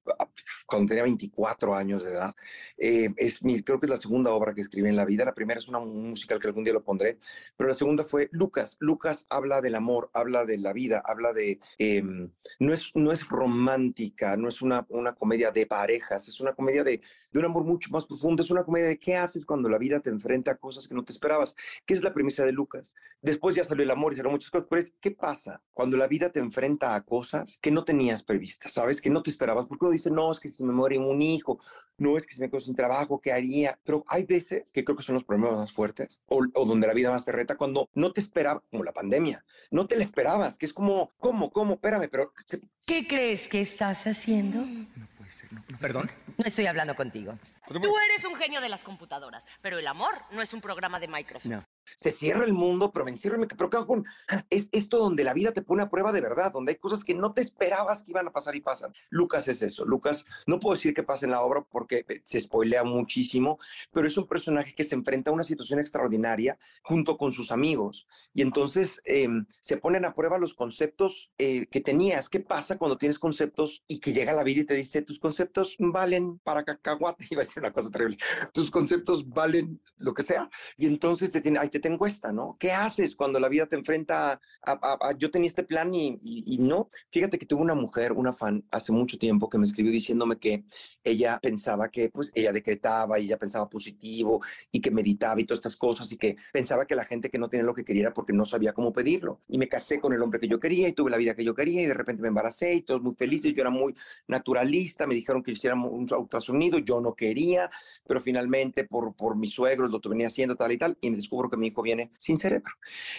cuando 0.72 0.88
tenía 0.90 1.04
24 1.04 1.76
años 1.76 2.04
de 2.04 2.12
edad. 2.12 2.34
Eh, 2.78 3.14
es 3.18 3.44
mi, 3.44 3.62
creo 3.62 3.80
que 3.80 3.86
es 3.86 3.90
la 3.90 3.98
segunda 3.98 4.32
obra 4.32 4.54
que 4.54 4.62
escribí 4.62 4.88
en 4.88 4.96
la 4.96 5.06
vida. 5.06 5.26
La 5.26 5.34
primera 5.34 5.60
es 5.60 5.68
una 5.68 5.80
musical 5.80 6.40
que 6.40 6.48
algún 6.48 6.64
día 6.64 6.74
lo 6.74 6.84
pondré, 6.84 7.20
pero 7.58 7.68
la 7.68 7.74
segunda 7.76 8.06
fue 8.06 8.30
Lucas. 8.32 8.78
Lucas 8.80 9.26
habla 9.30 9.62
del 9.62 9.76
amor, 9.76 10.10
habla 10.14 10.46
de 10.46 10.58
la 10.58 10.72
vida, 10.74 11.04
habla 11.06 11.34
de... 11.34 11.60
em, 11.78 12.32
no, 12.60 12.74
es, 12.74 12.92
no 12.96 13.12
es 13.12 13.28
romántica, 13.28 14.38
no 14.38 14.48
es 14.48 14.62
una, 14.62 14.86
una 14.90 15.14
comedia 15.14 15.52
de 15.52 15.66
parejas, 15.66 16.28
es 16.28 16.40
una 16.40 16.54
comedia 16.54 16.84
de, 16.84 17.02
de 17.34 17.40
un 17.40 17.46
amor 17.46 17.66
mucho 17.66 17.90
más 17.92 18.06
profundo, 18.06 18.42
es 18.42 18.50
una 18.50 18.64
comedia 18.64 18.88
de 18.88 18.98
qué 18.98 19.18
haces 19.18 19.46
cuando 19.46 19.68
la 19.68 19.78
vida 19.78 20.00
te 20.00 20.10
enfrenta 20.10 20.52
a 20.52 20.56
cosas 20.56 20.88
que 20.88 20.96
no 20.96 21.04
te 21.04 21.12
esperabas, 21.12 21.56
que 21.86 21.94
es 21.94 22.02
la 22.02 22.14
premisa 22.14 22.46
de 22.46 22.54
Lucas. 22.54 22.96
Después 23.22 23.56
ya 23.56 23.66
salió 23.66 23.84
el 23.84 23.92
amor 23.92 24.14
y 24.14 24.16
salieron 24.16 24.34
muchas 24.34 24.52
cosas, 24.52 24.68
pero 24.70 24.82
es 24.82 24.94
qué 25.02 25.12
pasa 25.12 25.62
cuando 25.74 25.98
la 25.98 26.08
vida 26.08 26.32
te 26.32 26.40
enfrenta 26.40 26.96
a 26.96 27.04
cosas 27.04 27.60
que 27.62 27.72
no 27.72 27.84
tenías 27.84 28.24
previstas, 28.24 28.74
¿sabes? 28.74 29.02
Que 29.02 29.10
no 29.10 29.22
te 29.22 29.30
esperabas, 29.30 29.66
porque 29.66 29.86
uno 29.86 29.92
dice, 29.92 30.12
no, 30.12 30.32
es 30.32 30.40
que 30.40 30.52
se 30.62 30.68
me 30.68 30.74
muere 30.74 30.98
un 30.98 31.22
hijo, 31.22 31.60
no 31.98 32.18
es 32.18 32.26
que 32.26 32.34
se 32.36 32.42
me 32.42 32.50
quedó 32.50 32.62
sin 32.62 32.76
trabajo, 32.76 33.20
¿qué 33.20 33.32
haría? 33.32 33.78
Pero 33.84 34.04
hay 34.08 34.24
veces 34.24 34.72
que 34.74 34.84
creo 34.84 34.96
que 34.98 35.04
son 35.04 35.14
los 35.16 35.24
problemas 35.24 35.56
más 35.58 35.74
fuertes 35.74 36.22
o, 36.28 36.42
o 36.54 36.66
donde 36.66 36.88
la 36.88 36.94
vida 36.94 37.12
más 37.12 37.26
te 37.26 37.32
reta 37.32 37.58
cuando 37.58 37.90
no 37.94 38.12
te 38.12 38.22
esperaba, 38.22 38.64
como 38.72 38.84
la 38.84 38.92
pandemia, 38.94 39.44
no 39.70 39.86
te 39.86 39.96
la 39.98 40.04
esperabas, 40.04 40.58
que 40.58 40.66
es 40.66 40.74
como, 40.74 41.12
¿cómo, 41.20 41.52
cómo? 41.52 41.76
Espérame, 41.76 42.08
pero 42.10 42.34
se- 42.46 42.62
¿Qué 42.88 43.08
crees 43.08 43.48
que 43.50 43.62
estás 43.62 44.08
haciendo? 44.08 44.64
Perdón. 45.80 46.10
No 46.38 46.46
estoy 46.46 46.66
hablando 46.66 46.96
contigo. 46.96 47.34
Tú 47.68 47.80
eres 48.10 48.26
un 48.26 48.36
genio 48.36 48.60
de 48.62 48.70
las 48.70 48.84
computadoras, 48.84 49.46
pero 49.62 49.80
el 49.80 49.88
amor 49.88 50.14
no 50.32 50.42
es 50.42 50.54
un 50.54 50.60
programa 50.62 51.00
de 51.00 51.08
Microsoft. 51.08 51.50
No. 51.52 51.62
Se 51.96 52.12
cierra 52.12 52.46
el 52.46 52.54
mundo, 52.54 52.92
pero 52.92 53.06
me 53.06 53.12
encierro, 53.12 53.36
en 53.36 53.42
mi- 53.42 53.48
pero 53.48 53.70
¿qué 53.70 53.78
hago 53.78 53.88
con- 53.88 54.06
es 54.50 54.70
esto 54.72 54.98
donde 54.98 55.24
la 55.24 55.34
vida 55.34 55.52
te 55.52 55.62
pone 55.62 55.84
a 55.84 55.90
prueba 55.90 56.12
de 56.12 56.22
verdad, 56.22 56.52
donde 56.52 56.72
hay 56.74 56.78
cosas 56.78 57.04
que 57.04 57.14
no 57.14 57.34
te 57.34 57.42
esperabas 57.42 58.04
que 58.04 58.12
iban 58.12 58.28
a 58.28 58.32
pasar 58.32 58.56
y 58.56 58.62
pasan. 58.62 58.94
Lucas 59.10 59.48
es 59.48 59.62
eso, 59.62 59.86
Lucas, 59.86 60.26
no 60.48 60.60
puedo 60.60 60.76
decir 60.76 60.94
que 60.94 61.04
pasa 61.04 61.26
en 61.26 61.32
la 61.32 61.42
obra 61.42 61.62
porque 61.70 62.06
eh, 62.08 62.22
se 62.24 62.40
spoilea 62.42 62.84
muchísimo, 62.84 63.60
pero 63.92 64.08
es 64.08 64.18
un 64.18 64.28
personaje 64.28 64.74
que 64.74 64.84
se 64.84 64.96
enfrenta 64.96 65.30
a 65.32 65.34
una 65.34 65.44
situación 65.44 65.80
extraordinaria 65.80 66.58
junto 66.84 67.18
con 67.18 67.32
sus 67.32 67.52
amigos 67.52 68.08
y 68.34 68.42
entonces 68.42 69.02
em, 69.06 69.46
se 69.60 69.78
ponen 69.78 70.06
a 70.06 70.14
prueba 70.14 70.38
los 70.38 70.54
conceptos 70.54 71.32
eh, 71.38 71.68
que 71.68 71.82
tenías. 71.82 72.30
¿Qué 72.30 72.40
pasa 72.40 72.78
cuando 72.78 72.98
tienes 72.98 73.20
conceptos 73.20 73.84
y 73.88 74.00
que 74.00 74.14
llega 74.14 74.34
la 74.34 74.44
vida 74.44 74.62
y 74.62 74.66
te 74.66 74.74
dice, 74.76 75.02
tus 75.02 75.20
conceptos 75.20 75.76
valen 75.80 76.40
para 76.40 76.64
cacahuate? 76.64 77.26
Iba 77.32 77.42
a 77.42 77.46
decir 77.46 77.62
una 77.62 77.74
cosa 77.74 77.90
terrible. 77.90 78.18
Tus 78.54 78.72
conceptos 78.72 79.28
valen 79.28 79.82
lo 79.98 80.14
que 80.14 80.24
sea. 80.24 80.50
Y 80.78 80.86
entonces 80.86 81.32
te 81.32 81.42
tiene, 81.42 81.60
te 81.70 81.80
tengo 81.82 82.06
esta, 82.08 82.32
¿no? 82.32 82.56
¿Qué 82.60 82.72
haces 82.72 83.16
cuando 83.16 83.40
la 83.40 83.50
vida 83.50 83.66
te 83.68 83.76
enfrenta 83.76 84.34
a, 84.34 84.40
a- 84.64 84.98
a- 85.10 85.18
yo 85.18 85.30
tenía 85.32 85.48
este 85.50 85.64
plan 85.64 85.94
y, 85.94 86.20
y- 86.24 86.56
y 86.56 86.58
no? 86.60 86.88
Fíjate 87.12 87.38
que 87.38 87.46
tuve 87.46 87.62
una 87.62 87.76
mujer, 87.76 88.14
una 88.14 88.34
fan, 88.34 88.64
hace 88.72 88.92
mucho 88.94 89.18
tiempo 89.18 89.50
que 89.50 89.58
me 89.58 89.66
escribió 89.66 89.92
diciéndome 89.92 90.38
que 90.40 90.64
ella 91.04 91.40
pensaba 91.42 91.90
que, 91.90 92.10
pues, 92.10 92.32
ella 92.36 92.52
decretaba 92.54 93.20
y 93.20 93.26
ella 93.26 93.38
pensaba 93.38 93.70
positivo 93.70 94.42
y 94.72 94.80
que 94.82 94.92
meditaba 94.92 95.40
y 95.42 95.46
todas 95.46 95.60
estas 95.60 95.76
cosas 95.76 96.12
y 96.12 96.18
que 96.18 96.36
pensaba 96.54 96.86
que 96.86 96.96
la 96.96 97.06
gente 97.06 97.30
que 97.30 97.40
no 97.40 97.50
tenía 97.50 97.66
lo 97.66 97.74
que 97.74 97.84
quería 97.84 98.04
era 98.04 98.14
porque 98.14 98.34
no 98.34 98.46
sabía 98.46 98.74
cómo 98.74 98.92
pedirlo. 98.94 99.40
Y 99.48 99.58
me 99.58 99.68
casé 99.68 100.00
con 100.00 100.14
el 100.14 100.22
hombre 100.22 100.40
que 100.40 100.48
yo 100.48 100.60
quería 100.60 100.88
y 100.88 100.94
tuve 100.94 101.12
la 101.12 101.18
vida 101.18 101.36
que 101.36 101.44
yo 101.44 101.54
quería 101.56 101.82
y 101.82 101.86
de 101.86 101.94
repente 101.94 102.22
me 102.22 102.28
embaracé 102.30 102.74
y 102.74 102.82
todos 102.82 103.02
muy 103.02 103.16
felices. 103.16 103.54
Yo 103.54 103.62
era 103.62 103.70
muy 103.72 103.96
naturalista, 104.28 105.08
me 105.08 105.16
dijeron 105.16 105.44
que 105.44 105.52
hiciera 105.52 105.76
un 105.76 106.08
ultrasonido, 106.12 106.80
yo 106.80 107.02
no 107.02 107.14
quería, 107.16 107.70
pero 108.08 108.22
finalmente 108.22 108.86
por, 108.86 109.16
por 109.16 109.36
mis 109.36 109.52
suegros 109.52 109.90
lo 109.92 110.00
venía 110.10 110.28
haciendo 110.28 110.56
tal 110.56 110.72
y 110.72 110.78
tal 110.78 110.98
y 111.02 111.10
me 111.10 111.16
descubro 111.16 111.50
que 111.50 111.58
mi 111.58 111.71
hijo 111.72 111.82
viene 111.82 112.12
sin 112.18 112.38
cerebro. 112.38 112.74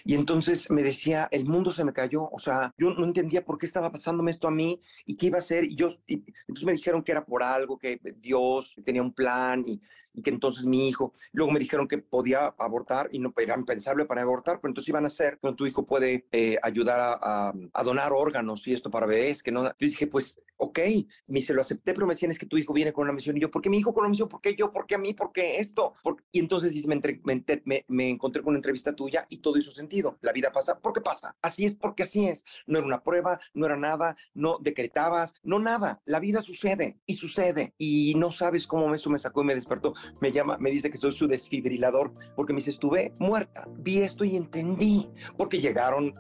Y 0.05 0.15
entonces 0.15 0.71
me 0.71 0.83
decía, 0.83 1.29
el 1.31 1.45
mundo 1.45 1.71
se 1.71 1.85
me 1.85 1.93
cayó, 1.93 2.29
o 2.31 2.39
sea, 2.39 2.73
yo 2.79 2.91
no 2.95 3.05
entendía 3.05 3.45
por 3.45 3.59
qué 3.59 3.67
estaba 3.67 3.91
pasándome 3.91 4.31
esto 4.31 4.49
a 4.49 4.51
mí 4.51 4.81
y 5.07 5.17
qué 5.17 5.27
iba 5.27 5.39
a 5.39 5.41
hacer. 5.41 5.65
Y 5.65 5.75
yo, 5.75 5.89
y, 6.07 6.25
entonces 6.49 6.65
me 6.65 6.73
dijeron 6.73 7.03
que 7.03 7.13
era 7.13 7.25
por 7.25 7.43
algo, 7.43 7.79
que 7.79 8.01
Dios 8.21 8.75
tenía 8.85 9.03
un 9.03 9.13
plan 9.13 9.65
y, 9.67 9.81
y 10.15 10.23
que 10.23 10.31
entonces 10.31 10.67
mi 10.67 10.89
hijo, 10.89 11.15
luego 11.33 11.53
me 11.53 11.61
dijeron 11.61 11.89
que 11.89 11.99
podía 11.99 12.55
abortar 12.59 13.09
y 13.13 13.19
no 13.19 13.33
era 13.37 13.57
impensable 13.59 14.05
para 14.05 14.23
abortar, 14.23 14.61
pero 14.61 14.71
entonces 14.71 14.89
iban 14.89 15.05
a 15.05 15.09
hacer, 15.09 15.39
cuando 15.41 15.57
tu 15.57 15.67
hijo 15.67 15.87
puede 15.87 16.27
eh, 16.33 16.59
ayudar 16.63 17.01
a, 17.01 17.13
a, 17.21 17.55
a, 17.73 17.83
donar 17.83 18.13
órganos 18.13 18.67
y 18.69 18.73
esto 18.73 18.91
para 18.91 19.07
bebés, 19.07 19.43
que 19.43 19.51
no, 19.51 19.61
entonces 19.61 19.91
dije, 19.91 20.07
pues, 20.07 20.39
ok, 20.63 20.79
me 21.27 21.41
se 21.41 21.53
lo 21.53 21.61
acepté, 21.61 21.93
pero 21.93 22.07
me 22.07 22.15
decían, 22.15 22.31
es 22.31 22.39
que 22.39 22.47
tu 22.47 22.57
hijo 22.57 22.73
viene 22.73 22.93
con 22.93 23.03
una 23.03 23.13
misión 23.13 23.37
y 23.37 23.41
yo, 23.41 23.51
¿por 23.51 23.61
qué 23.61 23.69
mi 23.69 23.79
hijo 23.79 23.93
con 23.93 24.03
una 24.03 24.11
misión? 24.11 24.29
¿Por 24.29 24.41
qué 24.41 24.55
yo? 24.55 24.71
¿Por 24.71 24.87
qué 24.87 24.95
a 24.95 24.99
mí? 24.99 25.13
¿Por 25.13 25.33
qué 25.33 25.59
esto? 25.59 25.95
¿Por... 26.03 26.23
Y 26.31 26.39
entonces 26.39 26.87
me, 26.87 26.95
entre, 26.95 27.21
me, 27.25 27.43
me, 27.65 27.85
me 27.89 28.11
encontré 28.11 28.32
encontré 28.33 28.43
con 28.43 28.51
una 28.51 28.59
entrevista 28.59 28.95
tuya 28.95 29.27
y 29.29 29.39
todo 29.39 29.59
hizo 29.59 29.71
sentido. 29.71 30.19
La 30.23 30.33
vida 30.33 30.51
pasa 30.53 30.79
porque 30.79 31.01
pasa. 31.01 31.37
Así 31.43 31.67
es 31.67 31.75
porque 31.75 32.05
así 32.05 32.27
es. 32.27 32.45
No 32.67 32.79
era 32.79 32.87
una 32.87 33.03
prueba, 33.03 33.41
no 33.55 33.67
era 33.67 33.77
nada, 33.77 34.17
no 34.35 34.59
decretabas, 34.61 35.35
no 35.43 35.59
nada. 35.59 36.01
La 36.05 36.21
vida 36.21 36.41
sucede 36.41 36.99
y 37.07 37.15
sucede 37.15 37.75
y 37.79 38.15
no 38.17 38.31
sabes 38.31 38.67
cómo 38.67 38.95
eso 38.95 39.11
me 39.11 39.19
sacó 39.19 39.43
y 39.43 39.47
me 39.47 39.55
despertó. 39.55 39.95
Me 40.21 40.33
llama, 40.33 40.57
me 40.59 40.71
dice 40.71 40.91
que 40.91 40.97
soy 40.97 41.13
su 41.13 41.27
desfibrilador 41.27 42.13
porque 42.37 42.53
me 42.53 42.59
dice, 42.59 42.71
estuve 42.71 43.13
muerta. 43.19 43.69
Vi 43.79 43.99
esto 43.99 44.25
y 44.25 44.37
entendí 44.37 45.09
porque 45.37 45.61
llegaron, 45.61 46.15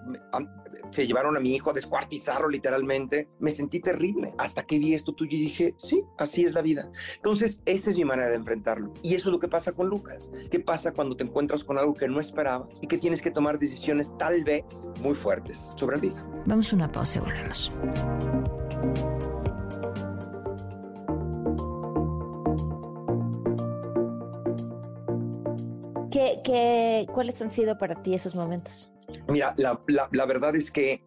se 0.90 1.07
llevaron 1.07 1.37
a 1.37 1.40
mi 1.40 1.54
hijo 1.54 1.71
a 1.71 1.75
descuartizarlo 1.75 2.49
literalmente. 2.49 3.28
Me 3.40 3.50
sentí 3.50 3.81
terrible 3.81 4.35
hasta 4.38 4.64
que 4.64 4.78
vi 4.78 4.95
esto 4.95 5.12
tuyo 5.12 5.37
y 5.37 5.40
dije, 5.40 5.75
sí, 5.78 6.02
así 6.19 6.45
es 6.45 6.52
la 6.52 6.62
vida. 6.62 6.90
Entonces, 7.16 7.62
esa 7.64 7.90
es 7.90 7.97
mi 7.97 8.04
manera 8.04 8.28
de 8.28 8.37
enfrentarlo. 8.37 8.92
Y 9.02 9.14
eso 9.14 9.28
es 9.28 9.33
lo 9.33 9.38
que 9.38 9.49
pasa 9.49 9.73
con 9.73 9.88
Lucas. 9.88 10.33
¿Qué 10.50 10.61
pasa 10.61 10.92
cuando 10.92 11.16
te 11.16 11.25
encuentras 11.25 11.64
con 11.64 11.78
algo 11.78 11.95
que 12.02 12.09
no 12.09 12.18
esperabas 12.18 12.68
y 12.80 12.88
que 12.88 12.99
tienes 12.99 13.21
que 13.21 13.30
tomar 13.30 13.61
decisiones 13.61 14.12
tal 14.18 14.42
vez 14.42 14.64
muy 15.02 15.14
fuertes 15.14 15.73
sobre 15.76 15.97
la 15.97 16.02
vida? 16.02 16.28
Vamos 16.47 16.73
a 16.73 16.76
una 16.76 16.90
pausa 16.90 17.18
y 17.18 17.21
volvemos. 17.21 17.71
¿Qué, 26.11 26.40
qué, 26.44 27.06
cuáles 27.14 27.40
han 27.40 27.52
sido 27.52 27.78
para 27.78 27.94
ti 28.02 28.14
esos 28.14 28.35
momentos? 28.35 28.92
Mira, 29.28 29.54
la, 29.56 29.80
la, 29.87 30.09
la 30.11 30.26
verdad 30.26 30.56
es 30.56 30.73
que 30.73 31.04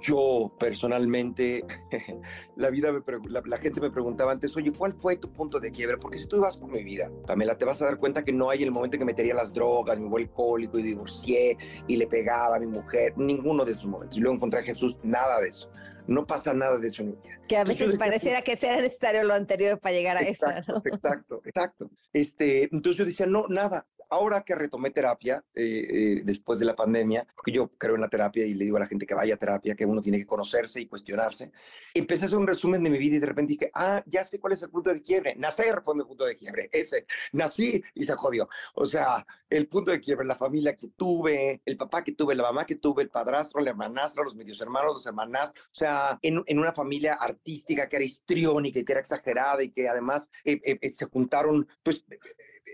yo 0.00 0.52
personalmente, 0.58 1.64
la 2.56 2.70
vida 2.70 2.92
la, 3.28 3.58
gente 3.58 3.80
me 3.80 3.90
preguntaba 3.90 4.32
antes, 4.32 4.56
oye, 4.56 4.72
¿cuál 4.72 4.92
fue 4.92 5.16
tu 5.16 5.32
punto 5.32 5.60
de 5.60 5.70
quiebre? 5.70 5.96
Porque 5.98 6.18
si 6.18 6.26
tú 6.26 6.40
vas 6.40 6.56
por 6.56 6.70
mi 6.70 6.82
vida, 6.82 7.10
Pamela, 7.26 7.56
te 7.56 7.64
vas 7.64 7.80
a 7.82 7.86
dar 7.86 7.98
cuenta 7.98 8.24
que 8.24 8.32
no 8.32 8.50
hay 8.50 8.62
el 8.62 8.70
momento 8.70 8.98
que 8.98 9.04
metería 9.04 9.34
las 9.34 9.52
drogas, 9.52 9.98
me 9.98 10.08
vuelvo 10.08 10.28
alcohólico 10.28 10.78
y 10.78 10.82
divorcié 10.82 11.56
y 11.86 11.96
le 11.96 12.06
pegaba 12.06 12.56
a 12.56 12.58
mi 12.58 12.66
mujer, 12.66 13.14
ninguno 13.16 13.64
de 13.64 13.72
esos 13.72 13.86
momentos. 13.86 14.16
Y 14.16 14.20
luego 14.20 14.36
encontré 14.36 14.60
a 14.60 14.62
Jesús, 14.62 14.96
nada 15.02 15.40
de 15.40 15.48
eso. 15.48 15.70
No 16.06 16.26
pasa 16.26 16.54
nada 16.54 16.78
de 16.78 16.88
eso 16.88 17.02
en 17.02 17.12
vida. 17.12 17.38
Que 17.48 17.56
a 17.56 17.64
veces 17.64 17.96
pareciera 17.96 18.42
que 18.42 18.56
sea 18.56 18.76
necesario 18.80 19.24
lo 19.24 19.34
anterior 19.34 19.78
para 19.78 19.94
llegar 19.94 20.16
a 20.16 20.20
eso. 20.20 20.46
Exacto, 20.84 21.42
exacto. 21.44 21.90
Este, 22.12 22.64
entonces 22.64 22.96
yo 22.96 23.04
decía, 23.04 23.26
no, 23.26 23.46
nada, 23.48 23.86
ahora 24.08 24.42
que 24.42 24.54
retomé 24.54 24.90
terapia 24.90 25.44
eh, 25.54 25.86
eh, 25.90 26.22
después 26.24 26.58
de 26.58 26.66
la 26.66 26.74
pandemia, 26.74 27.26
porque 27.34 27.52
yo 27.52 27.68
creo 27.68 27.94
en 27.94 28.00
la 28.00 28.08
terapia 28.08 28.46
y 28.46 28.54
le 28.54 28.64
digo 28.64 28.76
a 28.76 28.80
la 28.80 28.86
gente 28.86 29.06
que 29.06 29.14
vaya 29.14 29.34
a 29.34 29.36
terapia, 29.38 29.74
que 29.74 29.84
uno 29.84 30.02
tiene 30.02 30.18
que 30.18 30.26
conocerse 30.26 30.80
y 30.80 30.86
cuestionarse, 30.86 31.52
empecé 31.94 32.24
a 32.24 32.26
hacer 32.26 32.38
un 32.38 32.46
resumen 32.46 32.82
de 32.82 32.90
mi 32.90 32.98
vida 32.98 33.16
y 33.16 33.18
de 33.18 33.26
repente 33.26 33.52
dije, 33.52 33.70
ah, 33.74 34.02
ya 34.06 34.24
sé 34.24 34.38
cuál 34.38 34.52
es 34.52 34.62
el 34.62 34.70
punto 34.70 34.92
de 34.92 35.02
quiebre. 35.02 35.34
Nacer 35.36 35.80
fue 35.82 35.94
mi 35.94 36.04
punto 36.04 36.24
de 36.24 36.34
quiebre, 36.34 36.68
ese. 36.72 37.06
Nací 37.32 37.82
y 37.94 38.04
se 38.04 38.14
jodió. 38.14 38.48
O 38.74 38.86
sea, 38.86 39.26
el 39.50 39.68
punto 39.68 39.90
de 39.90 40.00
quiebre, 40.00 40.26
la 40.26 40.36
familia 40.36 40.74
que 40.74 40.88
tuve, 40.88 41.62
el 41.64 41.76
papá 41.76 42.02
que 42.02 42.12
tuve, 42.12 42.34
la 42.34 42.44
mamá 42.44 42.64
que 42.64 42.76
tuve, 42.76 43.02
el 43.02 43.10
padrastro, 43.10 43.60
la 43.60 43.70
hermanastra, 43.70 44.24
los 44.24 44.36
medios 44.36 44.60
hermanos, 44.60 44.94
los 44.94 45.06
hermanas, 45.06 45.50
o 45.50 45.74
sea, 45.74 46.18
en, 46.22 46.42
en 46.46 46.58
una 46.58 46.72
familia 46.72 47.14
artística 47.14 47.88
que 47.88 47.96
era 47.96 48.04
histriónica 48.04 48.78
y 48.78 48.84
que 48.84 48.92
era 48.92 49.00
exagerada 49.00 49.62
y 49.62 49.70
que 49.70 49.88
además 49.88 50.30
eh, 50.44 50.78
se 50.90 51.04
juntaron, 51.06 51.66
pues 51.82 52.04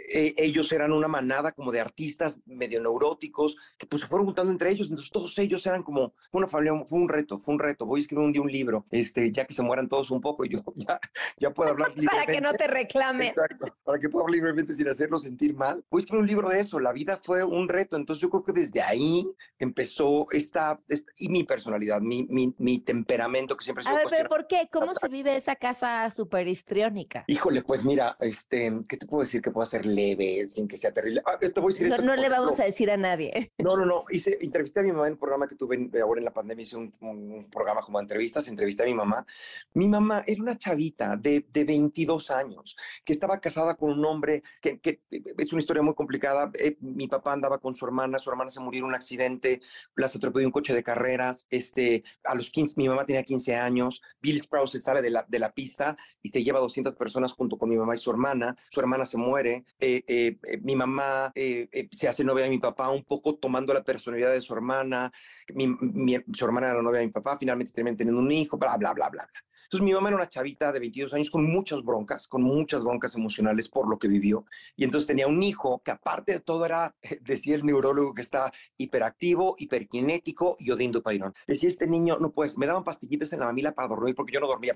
ellos 0.09 0.71
eran 0.73 0.93
una 0.93 1.09
manada 1.25 1.53
como 1.53 1.73
de 1.73 1.81
artistas 1.81 2.39
medio 2.45 2.81
neuróticos 2.83 3.57
que 3.79 3.87
pues 3.87 4.03
se 4.03 4.09
fueron 4.09 4.27
juntando 4.27 4.53
entre 4.53 4.71
ellos, 4.71 4.89
entonces 4.89 5.11
todos 5.11 5.37
ellos 5.39 5.65
eran 5.67 5.83
como, 5.83 6.13
fue 6.31 6.41
una 6.41 6.49
familia, 6.49 6.85
fue 6.87 6.99
un 6.99 7.09
reto, 7.09 7.39
fue 7.39 7.55
un 7.55 7.61
reto, 7.61 7.87
voy 7.87 8.01
a 8.01 8.03
escribir 8.03 8.27
un 8.27 8.33
día 8.33 8.43
un 8.43 8.53
libro, 8.53 8.85
este, 8.91 9.33
ya 9.33 9.47
que 9.47 9.55
se 9.55 9.63
mueran 9.63 9.89
todos 9.89 10.11
un 10.11 10.21
poco 10.21 10.45
y 10.45 10.51
yo 10.51 10.63
ya, 10.77 11.01
ya 11.39 11.51
puedo 11.51 11.71
hablar 11.71 11.89
libremente. 11.97 12.15
para 12.27 12.33
que 12.33 12.41
no 12.41 12.53
te 12.53 12.67
reclame. 12.67 13.29
Exacto, 13.29 13.67
para 13.83 13.99
que 13.99 14.09
pueda 14.09 14.25
hablar 14.25 14.37
libremente 14.37 14.75
sin 14.75 14.89
hacerlo 14.89 15.19
sentir 15.19 15.55
mal. 15.55 15.83
Voy 15.91 16.01
a 16.01 16.03
escribir 16.03 16.23
un 16.23 16.29
libro 16.29 16.49
de 16.51 16.61
eso, 16.61 16.79
la 16.79 16.93
vida 16.93 17.19
fue 17.23 17.43
un 17.43 17.69
reto, 17.69 17.97
entonces 17.97 18.21
yo 18.21 18.29
creo 18.29 18.43
que 18.43 18.53
desde 18.53 18.83
ahí 18.83 19.27
empezó 19.59 20.27
esta, 20.31 20.79
y 21.17 21.29
mi 21.29 21.45
personalidad, 21.45 22.01
mi, 22.01 22.27
mi, 22.29 22.55
mi 22.59 22.81
temperamento 22.81 23.57
que 23.57 23.65
siempre 23.65 23.83
se 23.83 23.91
A 23.91 23.95
ver, 23.95 24.07
pero 24.11 24.29
¿por 24.29 24.47
qué? 24.47 24.69
¿Cómo 24.71 24.93
se 24.93 25.09
vive 25.09 25.37
esa 25.37 25.57
casa 25.57 26.11
súper 26.11 26.47
histriónica? 26.49 27.25
Híjole, 27.27 27.63
pues 27.63 27.85
mira, 27.85 28.17
este, 28.21 28.73
¿qué 28.89 28.97
te 28.97 29.07
puedo 29.07 29.23
decir 29.23 29.41
que 29.41 29.51
puedo 29.51 29.63
hacer 29.63 29.87
leve, 29.87 30.47
sin 30.49 30.69
que 30.69 30.77
sea 30.77 30.93
terrible. 30.93 31.14
Ah, 31.25 31.39
esto 31.41 31.61
voy 31.61 31.73
a 31.73 31.75
decir 31.75 31.89
no, 31.89 31.99
no 31.99 32.17
le 32.17 32.29
vamos 32.29 32.59
a 32.61 32.65
decir 32.65 32.91
a 32.91 32.97
nadie. 32.97 33.53
No, 33.65 33.77
no, 33.77 33.87
no. 33.87 34.05
Hice, 34.11 34.37
entrevisté 34.41 34.81
a 34.81 34.83
mi 34.83 34.93
mamá 34.93 35.07
en 35.07 35.15
un 35.15 35.19
programa 35.19 35.47
que 35.47 35.55
tuve 35.55 35.89
ahora 36.03 36.21
en 36.21 36.25
la 36.25 36.33
pandemia. 36.33 36.63
Hice 36.63 36.77
un, 36.77 36.93
un, 37.01 37.49
programa 37.51 37.81
como 37.81 37.99
entrevistas. 37.99 38.47
Entrevisté 38.49 38.83
a 38.83 38.87
mi 38.87 38.95
mamá. 38.95 39.25
Mi 39.73 39.89
mamá 39.89 40.23
era 40.27 40.43
una 40.43 40.59
chavita 40.59 41.17
de, 41.17 41.47
de 41.51 41.65
22 41.65 42.31
años 42.31 42.77
que 43.05 43.13
estaba 43.13 43.41
casada 43.41 43.75
con 43.75 43.91
un 43.91 44.05
hombre 44.05 44.43
que, 44.61 44.81
que 44.81 45.01
es 45.39 45.53
una 45.53 45.61
historia 45.61 45.83
muy 45.83 45.95
complicada. 45.95 46.51
Eh, 46.55 46.77
mi 46.81 47.09
papá 47.09 47.33
andaba 47.33 47.59
con 47.59 47.75
su 47.75 47.87
hermana. 47.87 48.19
Su 48.19 48.31
hermana 48.31 48.51
se 48.51 48.61
murió 48.61 48.81
en 48.81 48.87
un 48.87 48.95
accidente. 48.95 49.63
Las 49.97 50.15
atropelló 50.15 50.47
un 50.47 50.53
coche 50.53 50.75
de 50.75 50.83
carreras. 50.83 51.47
Este, 51.49 52.05
a 52.25 52.35
los 52.35 52.51
15, 52.51 52.75
mi 52.77 52.89
mamá 52.89 53.07
tenía 53.07 53.23
15 53.23 53.57
años. 53.57 54.03
Bill 54.21 54.43
Sprouse 54.43 54.83
sale 54.83 55.01
de 55.01 55.11
la, 55.11 55.25
de 55.27 55.39
la 55.39 55.53
pista 55.53 55.97
y 56.23 56.31
se 56.31 56.43
lleva 56.43 56.61
200 56.61 56.95
personas 56.95 57.33
junto 57.33 57.57
con 57.57 57.69
mi 57.69 57.77
mamá 57.77 57.95
y 57.95 57.99
su 57.99 58.11
hermana. 58.11 58.57
Su 58.69 58.81
hermana 58.81 59.07
se 59.07 59.17
muere. 59.17 59.65
Eh, 59.79 60.03
eh, 60.07 60.39
eh, 60.43 60.59
mi 60.63 60.77
mamá 60.77 61.04
eh, 61.35 61.89
se 61.91 62.09
hace 62.09 62.25
novia 62.25 62.45
de 62.45 62.51
mi 62.51 62.59
papá, 62.59 62.91
un 62.91 63.05
poco 63.05 63.37
tomando 63.37 63.73
la 63.73 63.83
personalidad 63.83 64.33
de 64.33 64.41
su 64.41 64.53
hermana, 64.53 65.13
mi, 65.55 66.17
su 66.33 66.45
hermana 66.45 66.69
era 66.69 66.77
la 66.77 66.83
novia 66.83 67.01
de 67.01 67.07
mi 67.07 67.13
papá, 67.13 67.37
finalmente 67.39 67.73
terminan 67.73 67.97
teniendo 67.97 68.21
un 68.21 68.31
hijo, 68.31 68.57
bla, 68.57 68.77
bla, 68.77 68.93
bla, 68.93 69.09
bla, 69.11 69.29
bla. 69.31 69.43
Entonces 69.65 69.85
mi 69.85 69.93
mamá 69.93 70.09
era 70.09 70.17
una 70.17 70.29
chavita 70.29 70.73
de 70.73 70.81
22 70.81 71.15
años 71.15 71.31
con 71.31 71.45
muchas 71.45 71.83
broncas, 71.83 72.29
con 72.29 72.43
muchas 72.43 72.85
broncas 72.85 73.15
emocionales 73.15 73.69
por 73.69 73.89
lo 73.89 73.99
que 73.99 74.09
vivió. 74.09 74.45
Y 74.77 74.85
entonces 74.85 75.07
tenía 75.07 75.27
un 75.27 75.43
hijo 75.43 75.83
que 75.83 75.91
aparte 75.91 76.33
de 76.33 76.41
todo 76.41 76.65
era, 76.67 76.95
decía 77.23 77.55
el 77.55 77.65
neurólogo 77.65 78.15
que 78.15 78.23
está 78.23 78.53
hiperactivo, 78.77 79.57
hiperkinético 79.59 80.57
y 80.59 80.71
odindo 80.71 81.03
pairón. 81.03 81.35
Decía 81.47 81.69
este 81.69 81.87
niño, 81.87 82.19
no 82.19 82.31
pues, 82.31 82.59
me 82.59 82.67
daban 82.67 82.85
pastillitas 82.85 83.33
en 83.33 83.41
la 83.41 83.47
mamila 83.47 83.73
para 83.73 83.89
dormir 83.89 84.15
porque 84.15 84.33
yo 84.33 84.41
no 84.41 84.47
dormía. 84.47 84.75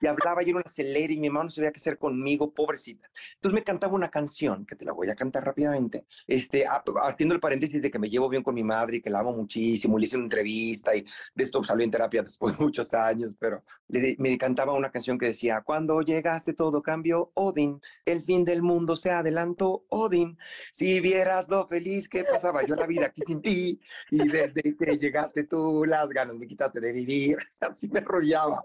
Y 0.00 0.06
hablaba 0.06 0.42
y 0.42 0.50
era 0.50 0.56
una 0.56 0.64
acelera 0.66 1.12
y 1.12 1.18
mi 1.18 1.30
mamá 1.30 1.44
no 1.44 1.50
sabía 1.50 1.72
qué 1.72 1.80
hacer 1.80 1.98
conmigo, 1.98 2.52
pobrecita. 2.52 3.08
Entonces 3.34 3.54
me 3.54 3.64
cantaba 3.64 3.94
una 3.94 4.10
canción 4.10 4.66
que 4.66 4.76
te 4.76 4.84
la 4.84 4.92
voy 4.92 5.09
a 5.10 5.16
cantar 5.16 5.44
rápidamente. 5.44 6.04
Este, 6.26 6.64
haciendo 7.02 7.34
el 7.34 7.40
paréntesis 7.40 7.82
de 7.82 7.90
que 7.90 7.98
me 7.98 8.10
llevo 8.10 8.28
bien 8.28 8.42
con 8.42 8.54
mi 8.54 8.62
madre 8.62 8.98
y 8.98 9.02
que 9.02 9.10
la 9.10 9.20
amo 9.20 9.32
muchísimo, 9.32 9.98
le 9.98 10.06
hice 10.06 10.16
una 10.16 10.24
entrevista 10.24 10.94
y 10.94 11.04
de 11.34 11.44
esto 11.44 11.62
salió 11.64 11.84
en 11.84 11.90
terapia 11.90 12.22
después 12.22 12.56
de 12.58 12.64
muchos 12.64 12.92
años, 12.94 13.34
pero 13.38 13.62
me 13.88 14.38
cantaba 14.38 14.72
una 14.74 14.90
canción 14.90 15.18
que 15.18 15.26
decía, 15.26 15.62
cuando 15.62 16.00
llegaste 16.02 16.52
todo 16.52 16.82
cambió, 16.82 17.30
Odin, 17.34 17.80
el 18.04 18.22
fin 18.22 18.44
del 18.44 18.62
mundo 18.62 18.96
se 18.96 19.10
adelantó, 19.10 19.84
Odin, 19.88 20.38
si 20.72 21.00
vieras 21.00 21.48
lo 21.48 21.66
feliz 21.66 22.08
que 22.08 22.24
pasaba 22.24 22.64
yo 22.64 22.76
la 22.76 22.86
vida 22.86 23.06
aquí 23.06 23.22
sin 23.26 23.42
ti, 23.42 23.80
y 24.10 24.28
desde 24.28 24.76
que 24.76 24.98
llegaste 24.98 25.44
tú 25.44 25.84
las 25.84 26.10
ganas 26.10 26.36
me 26.36 26.46
quitaste 26.46 26.80
de 26.80 26.92
vivir, 26.92 27.38
así 27.60 27.88
me 27.88 28.00
arrollaba. 28.00 28.64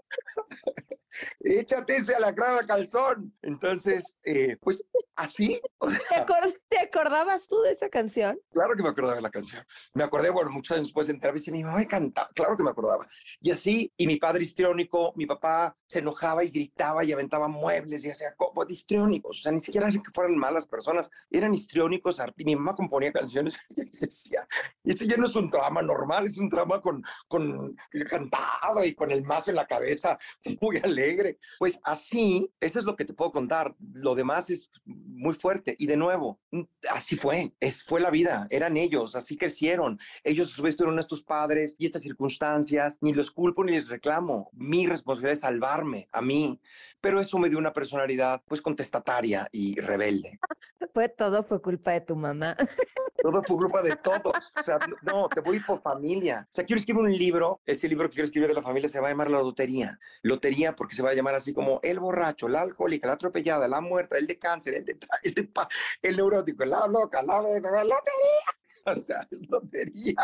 Échate 1.40 1.96
ese 1.96 2.14
a 2.14 2.20
la 2.20 2.34
cara 2.34 2.66
calzón. 2.66 3.32
Entonces, 3.42 4.16
eh, 4.24 4.56
pues 4.60 4.82
así. 5.16 5.60
¿Te, 6.68 6.78
acordabas 6.78 7.48
tú 7.48 7.60
de 7.62 7.72
esa 7.72 7.88
canción? 7.88 8.38
Claro 8.52 8.74
que 8.76 8.82
me 8.82 8.90
acordaba 8.90 9.16
de 9.16 9.22
la 9.22 9.30
canción. 9.30 9.64
Me 9.94 10.04
acordé, 10.04 10.30
bueno, 10.30 10.50
muchos 10.50 10.76
años 10.76 10.88
después 10.88 11.06
de 11.06 11.14
entrar, 11.14 11.34
y 11.36 11.50
mi 11.50 11.64
mamá 11.64 11.78
me 11.78 11.86
cantaba, 11.86 12.28
claro 12.34 12.56
que 12.56 12.62
me 12.62 12.70
acordaba. 12.70 13.08
Y 13.40 13.50
así, 13.50 13.92
y 13.96 14.06
mi 14.06 14.16
padre 14.16 14.42
histriónico, 14.42 15.12
mi 15.16 15.26
papá 15.26 15.74
se 15.86 16.00
enojaba 16.00 16.44
y 16.44 16.50
gritaba 16.50 17.04
y 17.04 17.12
aventaba 17.12 17.48
muebles 17.48 18.04
y 18.04 18.10
hacía 18.10 18.34
copos 18.36 18.70
histriónicos. 18.70 19.38
O 19.38 19.42
sea, 19.42 19.52
ni 19.52 19.60
siquiera 19.60 19.90
que 19.90 20.00
fueran 20.14 20.36
malas 20.36 20.66
personas, 20.66 21.10
eran 21.30 21.54
histriónicos. 21.54 22.18
Mi 22.36 22.54
mamá 22.54 22.74
componía 22.74 23.12
canciones 23.12 23.56
y 23.70 23.84
decía, 23.84 24.46
y 24.84 24.94
eso 24.94 25.04
ya 25.04 25.16
no 25.16 25.26
es 25.26 25.34
un 25.34 25.50
drama 25.50 25.82
normal, 25.82 26.26
es 26.26 26.38
un 26.38 26.48
drama 26.48 26.80
con, 26.80 27.02
con 27.28 27.74
cantado 28.08 28.84
y 28.84 28.94
con 28.94 29.10
el 29.10 29.22
mazo 29.24 29.50
en 29.50 29.56
la 29.56 29.66
cabeza, 29.66 30.18
muy 30.60 30.78
alegre. 30.78 31.05
Pues 31.58 31.78
así, 31.82 32.50
eso 32.60 32.78
es 32.78 32.84
lo 32.84 32.96
que 32.96 33.04
te 33.04 33.14
puedo 33.14 33.32
contar. 33.32 33.74
Lo 33.92 34.14
demás 34.14 34.50
es 34.50 34.70
muy 34.84 35.34
fuerte. 35.34 35.76
Y 35.78 35.86
de 35.86 35.96
nuevo, 35.96 36.40
mm, 36.50 36.62
así 36.90 37.16
fue, 37.16 37.54
es, 37.60 37.82
fue 37.82 38.00
la 38.00 38.10
vida, 38.10 38.46
eran 38.50 38.76
ellos, 38.76 39.14
así 39.14 39.36
crecieron. 39.36 39.98
Ellos 40.24 40.52
a 40.52 40.54
su 40.54 40.62
vez 40.62 40.76
tuvieron 40.76 40.98
estos 40.98 41.22
padres 41.22 41.76
y 41.78 41.86
estas 41.86 42.02
circunstancias, 42.02 42.98
ni 43.00 43.12
los 43.12 43.30
culpo 43.30 43.64
ni 43.64 43.72
les 43.72 43.88
reclamo. 43.88 44.50
Mi 44.52 44.86
responsabilidad 44.86 45.32
es 45.32 45.40
salvarme 45.40 46.08
a 46.12 46.22
mí, 46.22 46.60
pero 47.00 47.20
eso 47.20 47.38
me 47.38 47.48
dio 47.48 47.58
una 47.58 47.72
personalidad 47.72 48.42
pues 48.46 48.60
contestataria 48.60 49.48
y 49.52 49.78
rebelde. 49.80 50.38
Fue 50.94 51.08
todo, 51.08 51.42
fue 51.42 51.60
culpa 51.60 51.92
de 51.92 52.00
tu 52.00 52.16
mamá. 52.16 52.56
Todo 53.22 53.42
fue 53.42 53.56
culpa 53.56 53.82
de 53.82 53.96
todos. 53.96 54.52
O 54.60 54.62
sea, 54.62 54.78
no, 55.02 55.28
te 55.28 55.40
voy 55.40 55.58
por 55.58 55.80
familia. 55.82 56.46
O 56.48 56.52
sea, 56.52 56.64
quiero 56.64 56.78
escribir 56.78 57.02
un 57.02 57.12
libro, 57.12 57.60
este 57.66 57.88
libro 57.88 58.08
que 58.08 58.14
quiero 58.14 58.26
escribir 58.26 58.48
de 58.48 58.54
la 58.54 58.62
familia 58.62 58.88
se 58.88 59.00
va 59.00 59.08
a 59.08 59.10
llamar 59.10 59.30
La 59.30 59.38
Lotería. 59.38 59.98
Lotería 60.22 60.76
porque 60.76 60.94
se 60.96 61.02
va 61.02 61.10
a 61.10 61.14
llamar 61.14 61.34
así 61.34 61.52
como 61.52 61.80
el 61.82 62.00
borracho, 62.00 62.48
la 62.48 62.62
alcohólica, 62.62 63.06
la 63.06 63.14
atropellada, 63.14 63.68
la 63.68 63.80
muerta, 63.80 64.18
el 64.18 64.26
de 64.26 64.38
cáncer, 64.38 64.74
el 64.74 64.84
de, 64.84 64.98
el, 65.22 65.34
de, 65.34 65.50
el 66.02 66.16
neurótico, 66.16 66.64
la 66.64 66.86
loca, 66.88 67.22
la, 67.22 67.42
la 67.42 67.84
lotería. 67.84 67.94
O 68.88 68.94
sea, 68.94 69.26
es 69.32 69.44
lotería. 69.48 70.14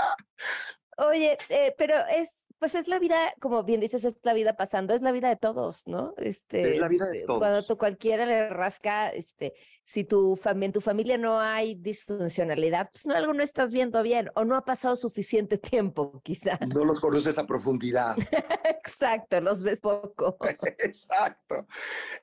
Oye, 0.98 1.36
eh, 1.48 1.74
pero 1.76 1.96
es 2.08 2.41
Pues 2.62 2.76
es 2.76 2.86
la 2.86 3.00
vida, 3.00 3.34
como 3.40 3.64
bien 3.64 3.80
dices, 3.80 4.04
es 4.04 4.18
la 4.22 4.34
vida 4.34 4.52
pasando, 4.54 4.94
es 4.94 5.02
la 5.02 5.10
vida 5.10 5.28
de 5.28 5.34
todos, 5.34 5.88
¿no? 5.88 6.14
Este, 6.16 6.74
Es 6.74 6.78
la 6.78 6.86
vida 6.86 7.06
de 7.10 7.24
Cuando 7.24 7.56
todos. 7.56 7.66
tú 7.66 7.76
cualquiera 7.76 8.24
le 8.24 8.50
rasca, 8.50 9.08
este, 9.08 9.54
si 9.82 10.04
tu 10.04 10.38
en 10.44 10.70
tu 10.70 10.80
familia 10.80 11.18
no 11.18 11.40
hay 11.40 11.74
disfuncionalidad, 11.74 12.88
pues 12.92 13.04
no, 13.04 13.16
algo 13.16 13.34
no 13.34 13.42
estás 13.42 13.72
viendo 13.72 14.00
bien 14.04 14.30
o 14.36 14.44
no 14.44 14.54
ha 14.54 14.64
pasado 14.64 14.94
suficiente 14.94 15.58
tiempo, 15.82 16.20
quizá. 16.22 16.56
No 16.72 16.84
los 16.84 17.00
conoces 17.00 17.36
a 17.36 17.48
profundidad. 17.48 18.16
Exacto, 18.64 19.40
los 19.40 19.64
ves 19.64 19.80
poco. 19.80 20.36
Exacto. 20.78 21.66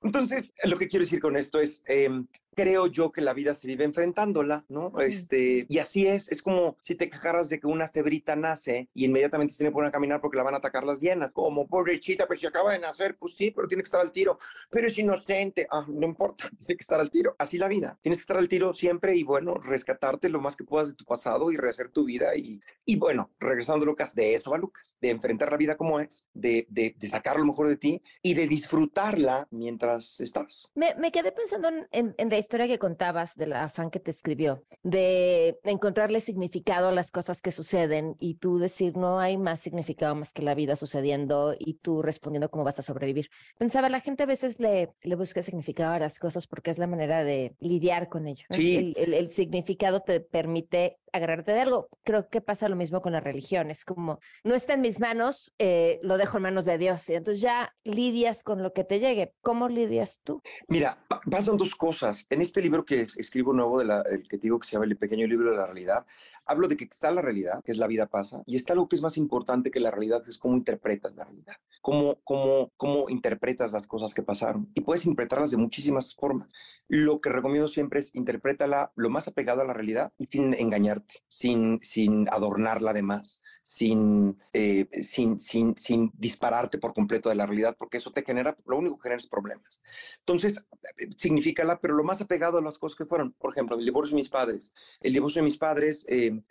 Entonces, 0.02 0.54
lo 0.64 0.78
que 0.78 0.88
quiero 0.88 1.04
decir 1.04 1.20
con 1.20 1.36
esto 1.36 1.60
es, 1.60 1.84
em, 1.86 2.26
creo 2.62 2.88
yo 2.88 3.12
que 3.12 3.22
la 3.22 3.34
vida 3.34 3.54
se 3.54 3.68
vive 3.68 3.86
enfrentándola, 3.86 4.66
¿no? 4.70 4.92
Este, 5.00 5.66
y 5.70 5.78
así 5.80 6.08
es, 6.08 6.30
es 6.32 6.42
como 6.42 6.78
si 6.82 6.96
te 6.96 7.10
quejaras 7.10 7.50
de 7.50 7.60
que 7.60 7.68
una 7.68 7.88
cebrita 7.88 8.36
nace 8.36 8.90
y 8.94 9.06
inmediatamente 9.06 9.54
se 9.54 9.64
que 9.64 9.72
poner 9.72 9.90
a 9.90 9.92
caminar 9.92 10.20
porque 10.22 10.38
la 10.38 10.44
van 10.44 10.56
a 10.56 10.58
atacar 10.58 10.84
las 10.84 11.00
hienas, 11.00 11.32
como 11.32 11.68
pobrecita, 11.68 12.28
pero 12.28 12.40
si 12.40 12.48
acaba 12.48 12.74
de 12.74 12.80
nacer, 12.80 13.18
pues 13.18 13.36
sí, 13.36 13.52
pero 13.52 13.68
tiene 13.68 13.84
que 13.84 13.88
estar 13.88 14.02
al 14.02 14.12
tiro, 14.12 14.40
pero 14.70 14.88
es 14.88 14.98
inocente, 14.98 15.68
ah, 15.72 15.86
no 15.88 16.06
importa, 16.06 16.50
tiene 16.66 16.78
que 16.78 16.82
estar 16.84 17.00
al 17.00 17.10
tiro, 17.12 17.36
así 17.40 17.58
la 17.58 17.68
vida, 17.68 17.98
tienes 18.02 18.18
que 18.20 18.24
estar 18.24 18.38
al 18.38 18.50
tiro 18.50 18.74
siempre 18.74 19.16
y 19.16 19.24
bueno, 19.24 19.56
rescatarte 19.56 20.30
lo 20.30 20.42
más 20.42 20.56
que 20.56 20.64
puedas 20.64 20.90
de 20.90 20.96
tu 20.96 21.06
pasado 21.06 21.52
y 21.52 21.58
rehacer 21.58 21.90
tu 21.92 22.04
vida 22.06 22.36
y, 22.36 22.60
y 22.86 22.96
bueno, 22.98 23.32
regresando 23.40 23.86
Lucas, 23.86 24.14
de 24.16 24.36
eso 24.36 24.54
a 24.54 24.58
Lucas, 24.58 24.98
de 25.02 25.10
enfrentar 25.12 25.52
la 25.52 25.58
vida 25.58 25.78
como 25.78 26.00
es, 26.00 26.26
de, 26.34 26.66
de, 26.70 26.96
de 26.98 27.08
sacar 27.08 27.38
lo 27.38 27.46
mejor 27.46 27.68
de 27.68 27.78
ti 27.78 28.02
y 28.22 28.34
de 28.34 28.48
disfrutarla 28.48 29.48
mientras 29.52 30.20
estás. 30.20 30.72
Me, 30.76 30.96
me 30.96 31.12
quedé 31.12 31.32
pensando 31.32 31.68
en, 31.70 31.88
en- 31.92 32.16
en 32.18 32.30
la 32.30 32.38
historia 32.50 32.68
que 32.68 32.80
contabas 32.80 33.36
de 33.36 33.46
la 33.46 33.70
fan 33.70 33.92
que 33.92 34.00
te 34.00 34.10
escribió, 34.10 34.64
de 34.82 35.60
encontrarle 35.64 36.20
significado 36.20 36.88
a 36.88 36.92
las 36.92 37.12
cosas 37.12 37.44
que 37.44 37.52
suceden 37.52 38.16
y 38.20 38.36
tú 38.40 38.58
decir 38.58 38.98
no 38.98 39.20
hay 39.20 39.38
más 39.38 39.60
significado 39.60 40.16
más 40.16 40.34
que 40.34 40.42
la 40.42 40.56
vida 40.56 40.76
sucediendo 40.76 41.56
y 41.60 41.76
tú 41.76 42.02
respondiendo 42.02 42.50
cómo 42.50 42.64
vas 42.64 42.80
a 42.80 42.82
sobrevivir. 42.82 43.30
Pensaba, 43.60 43.88
la 43.88 44.00
gente 44.00 44.24
a 44.24 44.26
veces 44.26 44.60
le, 44.60 44.90
le 45.04 45.16
busca 45.16 45.44
significado 45.44 45.94
a 45.94 46.00
las 46.00 46.18
cosas 46.18 46.48
porque 46.48 46.72
es 46.72 46.80
la 46.80 46.88
manera 46.88 47.24
de 47.24 47.56
lidiar 47.60 48.10
con 48.10 48.26
ello. 48.28 48.46
¿no? 48.50 48.56
Sí. 48.56 48.96
El, 48.98 49.04
el- 49.04 49.14
el 49.14 49.30
significado 49.30 50.02
te 50.02 50.20
permite 50.20 50.98
agarrarte 51.14 51.52
de 51.52 51.62
algo. 51.62 51.90
Creo 52.04 52.30
que 52.30 52.42
pasa 52.42 52.70
lo 52.70 52.76
mismo 52.76 53.02
con 53.02 53.12
la 53.14 53.20
religión. 53.20 53.70
Es 53.72 53.86
como, 53.86 54.20
no 54.44 54.56
está 54.56 54.74
en 54.74 54.82
mis 54.82 55.00
manos, 55.00 55.54
eh, 55.60 56.00
lo 56.04 56.18
dejo 56.18 56.38
en 56.38 56.44
manos 56.44 56.66
de 56.66 56.78
Dios. 56.78 57.10
Y 57.10 57.16
entonces 57.16 57.42
ya 57.42 57.76
lidias 57.84 58.44
con 58.44 58.64
lo 58.64 58.74
que 58.74 58.84
te 58.84 59.00
llegue. 59.00 59.34
¿Cómo 59.42 59.68
lidias 59.70 60.22
tú? 60.24 60.42
Mira, 60.68 60.98
pa- 61.08 61.20
pasan 61.30 61.58
dos 61.58 61.76
cosas. 61.76 62.26
En 62.30 62.42
este 62.42 62.62
libro 62.62 62.86
que 62.86 63.02
es- 63.02 63.18
escribo 63.18 63.54
nuevo, 63.54 63.80
de 63.80 63.86
la- 63.86 64.02
el 64.10 64.28
que 64.28 64.38
digo 64.38 64.60
que 64.60 64.68
se 64.68 64.74
llama 64.74 64.86
El 64.86 64.98
pequeño 64.98 65.28
libro 65.28 65.52
de 65.52 65.58
la 65.58 65.66
realidad, 65.66 66.06
hablo 66.46 66.68
de 66.68 66.78
que 66.78 66.86
está 66.86 67.12
la 67.12 67.22
realidad, 67.22 67.62
que 67.64 67.72
es 67.72 67.78
la 67.78 67.88
vida 67.88 68.08
pasa, 68.08 68.42
y 68.46 68.56
está 68.56 68.74
algo 68.74 68.88
que 68.90 68.96
es 68.96 69.02
más 69.02 69.18
importante 69.18 69.72
que 69.72 69.80
la 69.80 69.92
realidad, 69.92 70.24
que 70.24 70.30
es 70.32 70.38
cómo 70.38 70.56
interpretas 70.56 71.16
la 71.16 71.24
realidad, 71.26 71.56
cómo, 71.82 72.20
cómo, 72.24 72.72
cómo 72.78 73.10
interpretas 73.10 73.72
las 73.72 73.86
cosas 73.88 74.14
que 74.14 74.24
pasaron. 74.24 74.70
Y 74.74 74.82
puedes 74.82 75.06
interpretarlas 75.06 75.52
de 75.52 75.58
muchísimas 75.58 76.16
formas. 76.16 76.52
Lo 76.88 77.22
que 77.22 77.30
recomiendo 77.30 77.68
siempre 77.68 78.00
es 78.00 78.14
interprétala 78.16 78.92
lo 78.96 79.10
más 79.10 79.28
apegado 79.28 79.62
a 79.62 79.66
la 79.66 79.74
realidad 79.74 80.12
y 80.18 80.26
sin 80.26 80.54
engañarte, 81.00 81.24
sin, 81.28 81.80
sin 81.82 82.30
adornarla 82.30 82.94
de 82.94 83.02
más 83.02 83.42
sin, 83.70 84.36
eh, 84.52 84.88
sin, 85.04 85.40
sin, 85.40 85.78
sin 85.78 86.12
dispararte 86.18 86.80
por 86.80 86.92
completo 86.92 87.30
de 87.30 87.36
la 87.36 87.46
realidad, 87.46 87.76
porque 87.78 87.98
eso 87.98 88.12
te 88.12 88.24
genera, 88.24 88.58
lo 88.66 88.78
único 88.80 88.98
que 88.98 89.04
genera 89.04 89.22
es 89.22 89.28
problemas. 89.28 89.80
Entonces, 90.18 90.66
eh, 90.98 91.08
significala, 91.16 91.80
pero 91.80 91.94
lo 91.94 92.04
más 92.04 92.20
apegado 92.20 92.58
a 92.58 92.64
las 92.64 92.80
cosas 92.80 92.98
que 92.98 93.06
fueron, 93.06 93.34
por 93.34 93.52
ejemplo, 93.52 93.78
el 93.78 93.86
divorcio 93.86 94.16
de 94.16 94.22
mis 94.22 94.30
padres. 94.30 94.74
El 95.02 95.14
divorcio 95.14 95.42
de 95.42 95.46
mis 95.46 95.58
padres, 95.58 96.04
eh, 96.10 96.42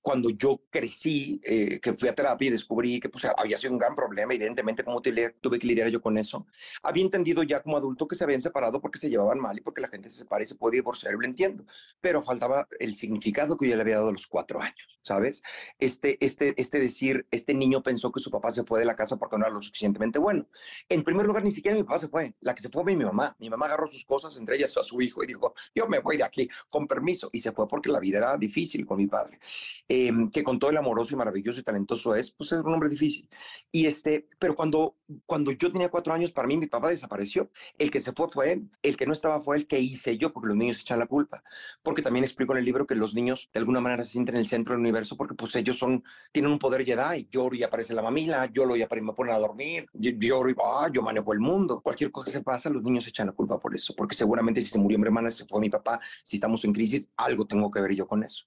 cuando 0.00 0.30
yo 0.30 0.62
crecí, 0.70 1.40
eh, 1.44 1.80
que 1.80 1.94
fui 1.94 2.08
a 2.08 2.14
terapia 2.14 2.46
y 2.46 2.50
descubrí 2.50 3.00
que 3.00 3.08
pues, 3.08 3.24
había 3.24 3.58
sido 3.58 3.72
un 3.72 3.78
gran 3.78 3.96
problema, 3.96 4.32
evidentemente, 4.32 4.84
cómo 4.84 5.02
tuve, 5.02 5.34
que 5.58 5.66
lidiar 5.66 5.88
yo 5.88 6.00
con 6.00 6.16
eso, 6.16 6.46
había 6.82 7.02
entendido 7.02 7.42
ya 7.42 7.60
como 7.60 7.76
adulto 7.76 8.06
que 8.06 8.14
se 8.14 8.24
habían 8.24 8.40
separado 8.40 8.80
porque 8.80 8.98
se 8.98 9.10
llevaban 9.10 9.40
mal 9.40 9.58
y 9.58 9.60
porque 9.60 9.80
la 9.80 9.88
gente 9.88 10.08
se 10.08 10.20
separa 10.20 10.44
y 10.44 10.46
se 10.46 10.54
puede 10.54 10.76
divorciar, 10.76 11.12
lo 11.12 11.26
entiendo, 11.26 11.64
pero 12.00 12.22
faltaba 12.22 12.68
el 12.78 12.94
significado 12.94 13.56
que 13.56 13.68
yo 13.68 13.74
le 13.74 13.82
había 13.82 13.97
dado 13.98 14.10
a 14.10 14.12
los 14.12 14.26
cuatro 14.26 14.60
años, 14.60 15.00
¿sabes? 15.02 15.42
Este, 15.78 16.16
este, 16.24 16.54
este 16.60 16.80
decir, 16.80 17.26
este 17.30 17.54
niño 17.54 17.82
pensó 17.82 18.10
que 18.12 18.20
su 18.20 18.30
papá 18.30 18.50
se 18.50 18.64
fue 18.64 18.80
de 18.80 18.86
la 18.86 18.96
casa 18.96 19.16
porque 19.16 19.36
no 19.36 19.44
era 19.44 19.54
lo 19.54 19.60
suficientemente 19.60 20.18
bueno. 20.18 20.46
En 20.88 21.04
primer 21.04 21.26
lugar, 21.26 21.44
ni 21.44 21.50
siquiera 21.50 21.76
mi 21.76 21.84
papá 21.84 21.98
se 21.98 22.08
fue, 22.08 22.34
la 22.40 22.54
que 22.54 22.62
se 22.62 22.68
fue 22.68 22.78
fue 22.82 22.94
mi 22.94 23.04
mamá. 23.04 23.36
Mi 23.38 23.50
mamá 23.50 23.66
agarró 23.66 23.88
sus 23.88 24.04
cosas, 24.04 24.36
entre 24.36 24.56
ellas 24.56 24.76
a 24.76 24.84
su 24.84 25.00
hijo, 25.00 25.22
y 25.24 25.26
dijo, 25.26 25.54
yo 25.74 25.88
me 25.88 25.98
voy 25.98 26.16
de 26.16 26.24
aquí, 26.24 26.48
con 26.68 26.86
permiso, 26.86 27.28
y 27.32 27.40
se 27.40 27.52
fue 27.52 27.66
porque 27.66 27.90
la 27.90 28.00
vida 28.00 28.18
era 28.18 28.36
difícil 28.36 28.86
con 28.86 28.98
mi 28.98 29.06
padre, 29.06 29.40
eh, 29.88 30.12
que 30.32 30.42
con 30.42 30.58
todo 30.58 30.70
el 30.70 30.76
amoroso 30.76 31.14
y 31.14 31.16
maravilloso 31.16 31.60
y 31.60 31.62
talentoso 31.62 32.14
es, 32.14 32.30
pues 32.30 32.52
era 32.52 32.62
un 32.62 32.72
hombre 32.72 32.88
difícil. 32.88 33.28
Y 33.72 33.86
este, 33.86 34.28
pero 34.38 34.54
cuando, 34.54 34.96
cuando 35.26 35.52
yo 35.52 35.72
tenía 35.72 35.88
cuatro 35.90 36.12
años, 36.12 36.32
para 36.32 36.46
mí 36.46 36.56
mi 36.56 36.66
papá 36.66 36.90
desapareció. 36.90 37.50
El 37.78 37.90
que 37.90 38.00
se 38.00 38.12
fue 38.12 38.28
fue 38.30 38.52
él, 38.52 38.70
el 38.82 38.96
que 38.96 39.06
no 39.06 39.12
estaba 39.12 39.40
fue 39.40 39.56
el 39.56 39.66
que 39.66 39.78
hice 39.80 40.18
yo, 40.18 40.32
porque 40.32 40.48
los 40.48 40.56
niños 40.56 40.80
echan 40.80 40.98
la 40.98 41.06
culpa. 41.06 41.42
Porque 41.82 42.02
también 42.02 42.24
explico 42.24 42.52
en 42.52 42.58
el 42.58 42.64
libro 42.64 42.86
que 42.86 42.94
los 42.94 43.14
niños 43.14 43.50
de 43.52 43.60
alguna 43.60 43.80
manera 43.80 43.87
se 44.04 44.12
sienten 44.12 44.36
en 44.36 44.40
el 44.40 44.46
centro 44.46 44.74
del 44.74 44.80
universo 44.80 45.16
porque 45.16 45.34
pues 45.34 45.54
ellos 45.56 45.78
son, 45.78 46.04
tienen 46.32 46.52
un 46.52 46.58
poder 46.58 46.84
Jedi. 46.84 47.28
Lloro 47.30 47.54
y 47.54 47.62
aparece 47.62 47.94
la 47.94 48.02
mamila, 48.02 48.46
lloro 48.46 48.76
y 48.76 48.86
me 49.02 49.12
ponen 49.12 49.34
a 49.34 49.38
dormir, 49.38 49.86
lloro 49.92 50.50
y 50.50 50.54
ah, 50.64 50.88
yo 50.92 51.02
manejo 51.02 51.32
el 51.32 51.40
mundo. 51.40 51.80
Cualquier 51.80 52.10
cosa 52.10 52.26
que 52.26 52.38
se 52.38 52.42
pasa, 52.42 52.70
los 52.70 52.82
niños 52.82 53.06
echan 53.06 53.26
la 53.26 53.32
culpa 53.32 53.58
por 53.58 53.74
eso, 53.74 53.94
porque 53.96 54.14
seguramente 54.14 54.60
si 54.60 54.68
se 54.68 54.78
murió 54.78 54.98
mi 54.98 55.04
hermana, 55.04 55.30
si 55.30 55.38
se 55.38 55.46
fue 55.46 55.60
mi 55.60 55.70
papá, 55.70 56.00
si 56.22 56.36
estamos 56.36 56.64
en 56.64 56.72
crisis, 56.72 57.08
algo 57.16 57.46
tengo 57.46 57.70
que 57.70 57.80
ver 57.80 57.94
yo 57.94 58.06
con 58.06 58.22
eso. 58.22 58.44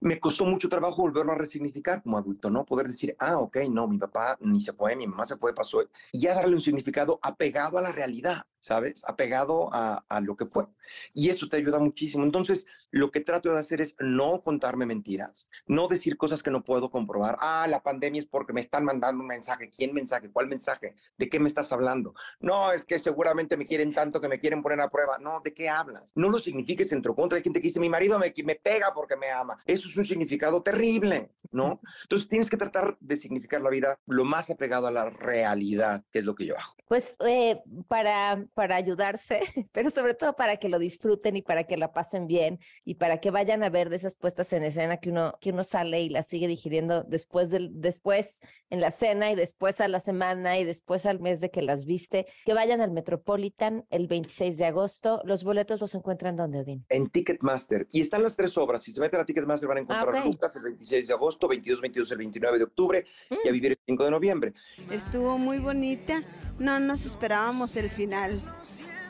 Me 0.00 0.18
costó 0.18 0.44
mucho 0.44 0.68
trabajo 0.68 1.02
volverlo 1.02 1.32
a 1.32 1.36
resignificar 1.36 2.02
como 2.02 2.18
adulto, 2.18 2.50
¿no? 2.50 2.64
Poder 2.64 2.86
decir, 2.86 3.14
ah, 3.18 3.38
ok, 3.38 3.58
no, 3.70 3.88
mi 3.88 3.98
papá 3.98 4.36
ni 4.40 4.60
se 4.60 4.72
fue, 4.72 4.96
mi 4.96 5.06
mamá 5.06 5.24
se 5.24 5.36
fue, 5.36 5.54
pasó, 5.54 5.82
y 6.12 6.20
ya 6.20 6.34
darle 6.34 6.54
un 6.54 6.60
significado 6.60 7.18
apegado 7.22 7.78
a 7.78 7.82
la 7.82 7.92
realidad, 7.92 8.44
¿sabes? 8.60 9.02
Apegado 9.06 9.72
a, 9.72 10.04
a 10.08 10.20
lo 10.20 10.36
que 10.36 10.46
fue. 10.46 10.66
Y 11.14 11.28
eso 11.30 11.48
te 11.48 11.56
ayuda 11.56 11.78
muchísimo. 11.78 12.24
Entonces, 12.24 12.66
lo 12.92 13.10
que 13.10 13.20
trato 13.20 13.52
de 13.52 13.58
hacer 13.58 13.80
es 13.80 13.96
no 13.98 14.42
contarme 14.42 14.86
mentiras, 14.86 15.48
no 15.66 15.88
decir 15.88 16.16
cosas 16.16 16.42
que 16.42 16.50
no 16.50 16.62
puedo 16.62 16.90
comprobar. 16.90 17.38
Ah, 17.40 17.66
la 17.68 17.82
pandemia 17.82 18.20
es 18.20 18.26
porque 18.26 18.52
me 18.52 18.60
están 18.60 18.84
mandando 18.84 19.22
un 19.22 19.26
mensaje. 19.26 19.70
¿Quién 19.70 19.94
mensaje? 19.94 20.30
¿Cuál 20.30 20.46
mensaje? 20.46 20.94
¿De 21.16 21.28
qué 21.28 21.40
me 21.40 21.48
estás 21.48 21.72
hablando? 21.72 22.14
No, 22.38 22.70
es 22.70 22.84
que 22.84 22.98
seguramente 22.98 23.56
me 23.56 23.66
quieren 23.66 23.94
tanto 23.94 24.20
que 24.20 24.28
me 24.28 24.38
quieren 24.38 24.62
poner 24.62 24.80
a 24.80 24.90
prueba. 24.90 25.18
No, 25.18 25.40
¿de 25.42 25.54
qué 25.54 25.70
hablas? 25.70 26.12
No 26.14 26.28
lo 26.28 26.38
signifiques 26.38 26.92
entre 26.92 27.10
o 27.10 27.14
contra. 27.14 27.38
Hay 27.38 27.42
gente 27.42 27.60
que 27.60 27.68
dice, 27.68 27.80
mi 27.80 27.88
marido 27.88 28.18
me, 28.18 28.32
me 28.44 28.56
pega 28.56 28.92
porque 28.94 29.16
me 29.16 29.30
ama. 29.30 29.58
Eso 29.64 29.88
es 29.88 29.96
un 29.96 30.04
significado 30.04 30.62
terrible, 30.62 31.30
¿no? 31.50 31.80
Entonces 32.02 32.28
tienes 32.28 32.50
que 32.50 32.58
tratar 32.58 32.98
de 33.00 33.16
significar 33.16 33.62
la 33.62 33.70
vida 33.70 33.98
lo 34.06 34.24
más 34.24 34.50
apegado 34.50 34.86
a 34.86 34.90
la 34.90 35.08
realidad, 35.08 36.04
que 36.12 36.18
es 36.18 36.26
lo 36.26 36.34
que 36.34 36.44
yo 36.44 36.58
hago. 36.58 36.74
Pues 36.88 37.16
eh, 37.26 37.62
para, 37.88 38.44
para 38.52 38.76
ayudarse, 38.76 39.40
pero 39.72 39.88
sobre 39.88 40.12
todo 40.12 40.34
para 40.36 40.58
que 40.58 40.68
lo 40.68 40.78
disfruten 40.78 41.36
y 41.36 41.42
para 41.42 41.64
que 41.64 41.78
la 41.78 41.92
pasen 41.92 42.26
bien 42.26 42.60
y 42.84 42.94
para 42.94 43.18
que 43.18 43.30
vayan 43.30 43.62
a 43.62 43.70
ver 43.70 43.90
de 43.90 43.96
esas 43.96 44.16
puestas 44.16 44.52
en 44.52 44.64
escena 44.64 44.96
que 44.96 45.10
uno, 45.10 45.34
que 45.40 45.50
uno 45.50 45.62
sale 45.62 46.02
y 46.02 46.08
la 46.08 46.22
sigue 46.22 46.48
digiriendo 46.48 47.04
después, 47.04 47.50
del, 47.50 47.70
después 47.80 48.40
en 48.70 48.80
la 48.80 48.90
cena 48.90 49.30
y 49.30 49.36
después 49.36 49.80
a 49.80 49.88
la 49.88 50.00
semana 50.00 50.58
y 50.58 50.64
después 50.64 51.06
al 51.06 51.20
mes 51.20 51.40
de 51.40 51.50
que 51.50 51.62
las 51.62 51.84
viste, 51.84 52.26
que 52.44 52.54
vayan 52.54 52.80
al 52.80 52.90
Metropolitan 52.90 53.84
el 53.90 54.08
26 54.08 54.56
de 54.58 54.64
agosto. 54.66 55.20
Los 55.24 55.44
boletos 55.44 55.80
los 55.80 55.94
encuentran 55.94 56.36
donde, 56.36 56.60
Odín. 56.60 56.84
En 56.88 57.08
Ticketmaster. 57.08 57.86
Y 57.92 58.00
están 58.00 58.22
las 58.22 58.36
tres 58.36 58.56
obras. 58.58 58.82
Si 58.82 58.92
se 58.92 59.00
meten 59.00 59.20
a 59.20 59.24
Ticketmaster 59.24 59.68
van 59.68 59.78
a 59.78 59.80
encontrar 59.80 60.16
Ah, 60.16 60.20
ok. 60.20 60.26
Lucas 60.26 60.56
el 60.56 60.62
26 60.64 61.06
de 61.06 61.14
agosto, 61.14 61.46
22, 61.48 61.80
22 61.80 62.10
el 62.10 62.18
29 62.18 62.58
de 62.58 62.64
octubre 62.64 63.04
y 63.44 63.48
a 63.48 63.52
vivir 63.52 63.72
el 63.72 63.78
5 63.86 64.04
de 64.04 64.10
noviembre. 64.10 64.52
Estuvo 64.90 65.38
muy 65.38 65.58
bonita. 65.58 66.22
No 66.58 66.80
nos 66.80 67.06
esperábamos 67.06 67.76
el 67.76 67.90
final. 67.90 68.40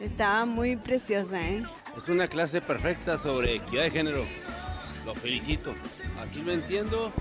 Estaba 0.01 0.45
muy 0.47 0.77
preciosa, 0.77 1.41
¿eh? 1.49 1.63
Es 1.97 2.09
una 2.09 2.27
clase 2.27 2.61
perfecta 2.61 3.19
sobre 3.19 3.57
equidad 3.57 3.83
de 3.85 3.91
género. 3.91 4.25
Lo 5.05 5.15
felicito. 5.15 5.75
Así 6.23 6.43
lo 6.43 6.53
entiendo 6.53 7.13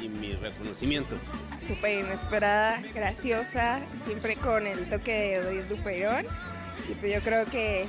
y 0.00 0.08
mi 0.08 0.32
reconocimiento. 0.34 1.16
súper 1.58 2.04
inesperada, 2.04 2.82
graciosa, 2.94 3.80
siempre 3.96 4.36
con 4.36 4.66
el 4.66 4.88
toque 4.88 5.12
de 5.12 5.40
Odile 5.40 5.64
Dupeirón. 5.64 6.24
Y 6.88 6.94
pues 6.94 7.12
yo 7.12 7.20
creo 7.20 7.44
que 7.46 7.86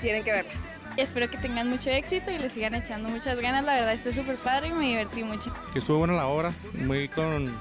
tienen 0.00 0.24
que 0.24 0.32
verla. 0.32 0.52
Espero 0.96 1.30
que 1.30 1.38
tengan 1.38 1.68
mucho 1.68 1.90
éxito 1.90 2.30
y 2.30 2.38
le 2.38 2.48
sigan 2.48 2.74
echando 2.74 3.08
muchas 3.08 3.38
ganas. 3.38 3.64
La 3.64 3.74
verdad, 3.74 3.92
está 3.92 4.12
súper 4.12 4.36
padre 4.36 4.68
y 4.68 4.72
me 4.72 4.88
divertí 4.88 5.22
mucho. 5.22 5.52
que 5.72 5.80
estuvo 5.80 5.98
buena 5.98 6.14
la 6.14 6.26
obra, 6.26 6.52
muy 6.74 7.08
con 7.08 7.54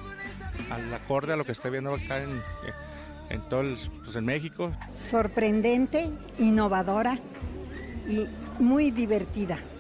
al 0.70 0.94
acorde 0.94 1.34
a 1.34 1.36
lo 1.36 1.44
que 1.44 1.52
estoy 1.52 1.72
viendo 1.72 1.94
acá 1.94 2.22
en, 2.24 2.42
en 3.30 3.42
todo 3.50 3.62
el, 3.62 3.78
pues 4.04 4.16
en 4.16 4.26
México. 4.26 4.72
sorprendente, 4.94 6.10
innovadora 6.40 7.20
y 8.12 8.30
muy 8.58 8.92
divertida. 8.92 9.71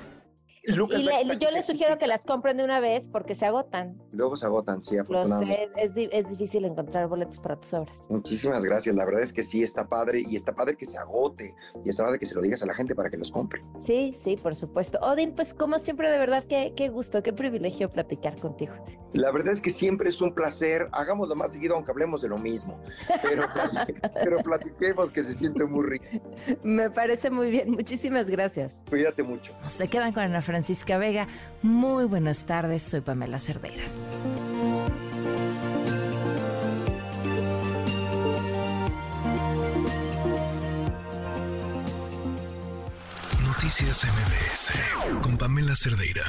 Lucas 0.63 1.01
Y 1.01 1.03
le- 1.03 1.37
yo 1.39 1.49
les 1.49 1.65
sugiero 1.65 1.97
que 1.97 2.05
las 2.05 2.23
compren 2.23 2.55
de 2.57 2.63
una 2.63 2.79
vez 2.79 3.07
porque 3.07 3.33
se 3.33 3.45
agotan. 3.47 3.97
Luego 4.11 4.35
se 4.35 4.45
agotan, 4.45 4.83
sí, 4.83 4.95
Lo 4.95 5.01
afortunadamente. 5.01 5.69
sé, 5.73 5.83
es, 5.83 5.93
di- 5.95 6.09
es 6.11 6.29
difícil 6.29 6.65
encontrar 6.65 7.07
boletos 7.07 7.39
para 7.39 7.55
tus 7.55 7.73
obras. 7.73 8.05
Muchísimas 8.09 8.63
gracias. 8.63 8.95
La 8.95 9.05
verdad 9.05 9.23
es 9.23 9.33
que 9.33 9.41
sí 9.41 9.63
está 9.63 9.87
padre 9.87 10.23
y 10.27 10.35
está 10.35 10.53
padre 10.53 10.75
que 10.77 10.85
se 10.85 10.97
agote 10.99 11.55
y 11.83 11.89
está 11.89 12.03
padre 12.03 12.19
que 12.19 12.25
se 12.27 12.35
lo 12.35 12.41
digas 12.41 12.61
a 12.61 12.67
la 12.67 12.75
gente 12.75 12.93
para 12.93 13.09
que 13.09 13.17
los 13.17 13.31
compre. 13.31 13.61
Sí, 13.83 14.13
sí, 14.15 14.37
por 14.37 14.55
supuesto. 14.55 14.99
Odin, 15.01 15.33
pues 15.33 15.53
como 15.55 15.79
siempre, 15.79 16.11
de 16.11 16.17
verdad, 16.19 16.43
qué, 16.47 16.73
qué 16.75 16.89
gusto, 16.89 17.23
qué 17.23 17.33
privilegio 17.33 17.89
platicar 17.89 18.39
contigo. 18.39 18.73
La 19.13 19.31
verdad 19.31 19.51
es 19.53 19.61
que 19.61 19.71
siempre 19.71 20.09
es 20.09 20.21
un 20.21 20.33
placer. 20.33 20.87
Hagámoslo 20.93 21.35
más 21.35 21.51
seguido, 21.51 21.75
aunque 21.75 21.91
hablemos 21.91 22.21
de 22.21 22.29
lo 22.29 22.37
mismo. 22.37 22.79
Pero, 23.23 23.43
pero 24.13 24.37
platiquemos 24.37 25.11
que 25.11 25.23
se 25.23 25.33
siente 25.33 25.65
muy 25.65 25.85
rico. 25.85 26.05
Me 26.63 26.89
parece 26.91 27.29
muy 27.31 27.49
bien. 27.49 27.71
Muchísimas 27.71 28.29
gracias. 28.29 28.75
Cuídate 28.89 29.23
mucho. 29.23 29.53
Se 29.67 29.87
quedan 29.89 30.13
con 30.13 30.23
Ana 30.23 30.41
Francisca 30.51 30.97
Vega. 30.97 31.29
Muy 31.61 32.03
buenas 32.03 32.45
tardes, 32.45 32.83
soy 32.83 32.99
Pamela 32.99 33.39
Cerdeira. 33.39 33.85
Noticias 43.45 44.03
MBS 44.03 45.21
con 45.21 45.37
Pamela 45.37 45.73
Cerdeira. 45.73 46.25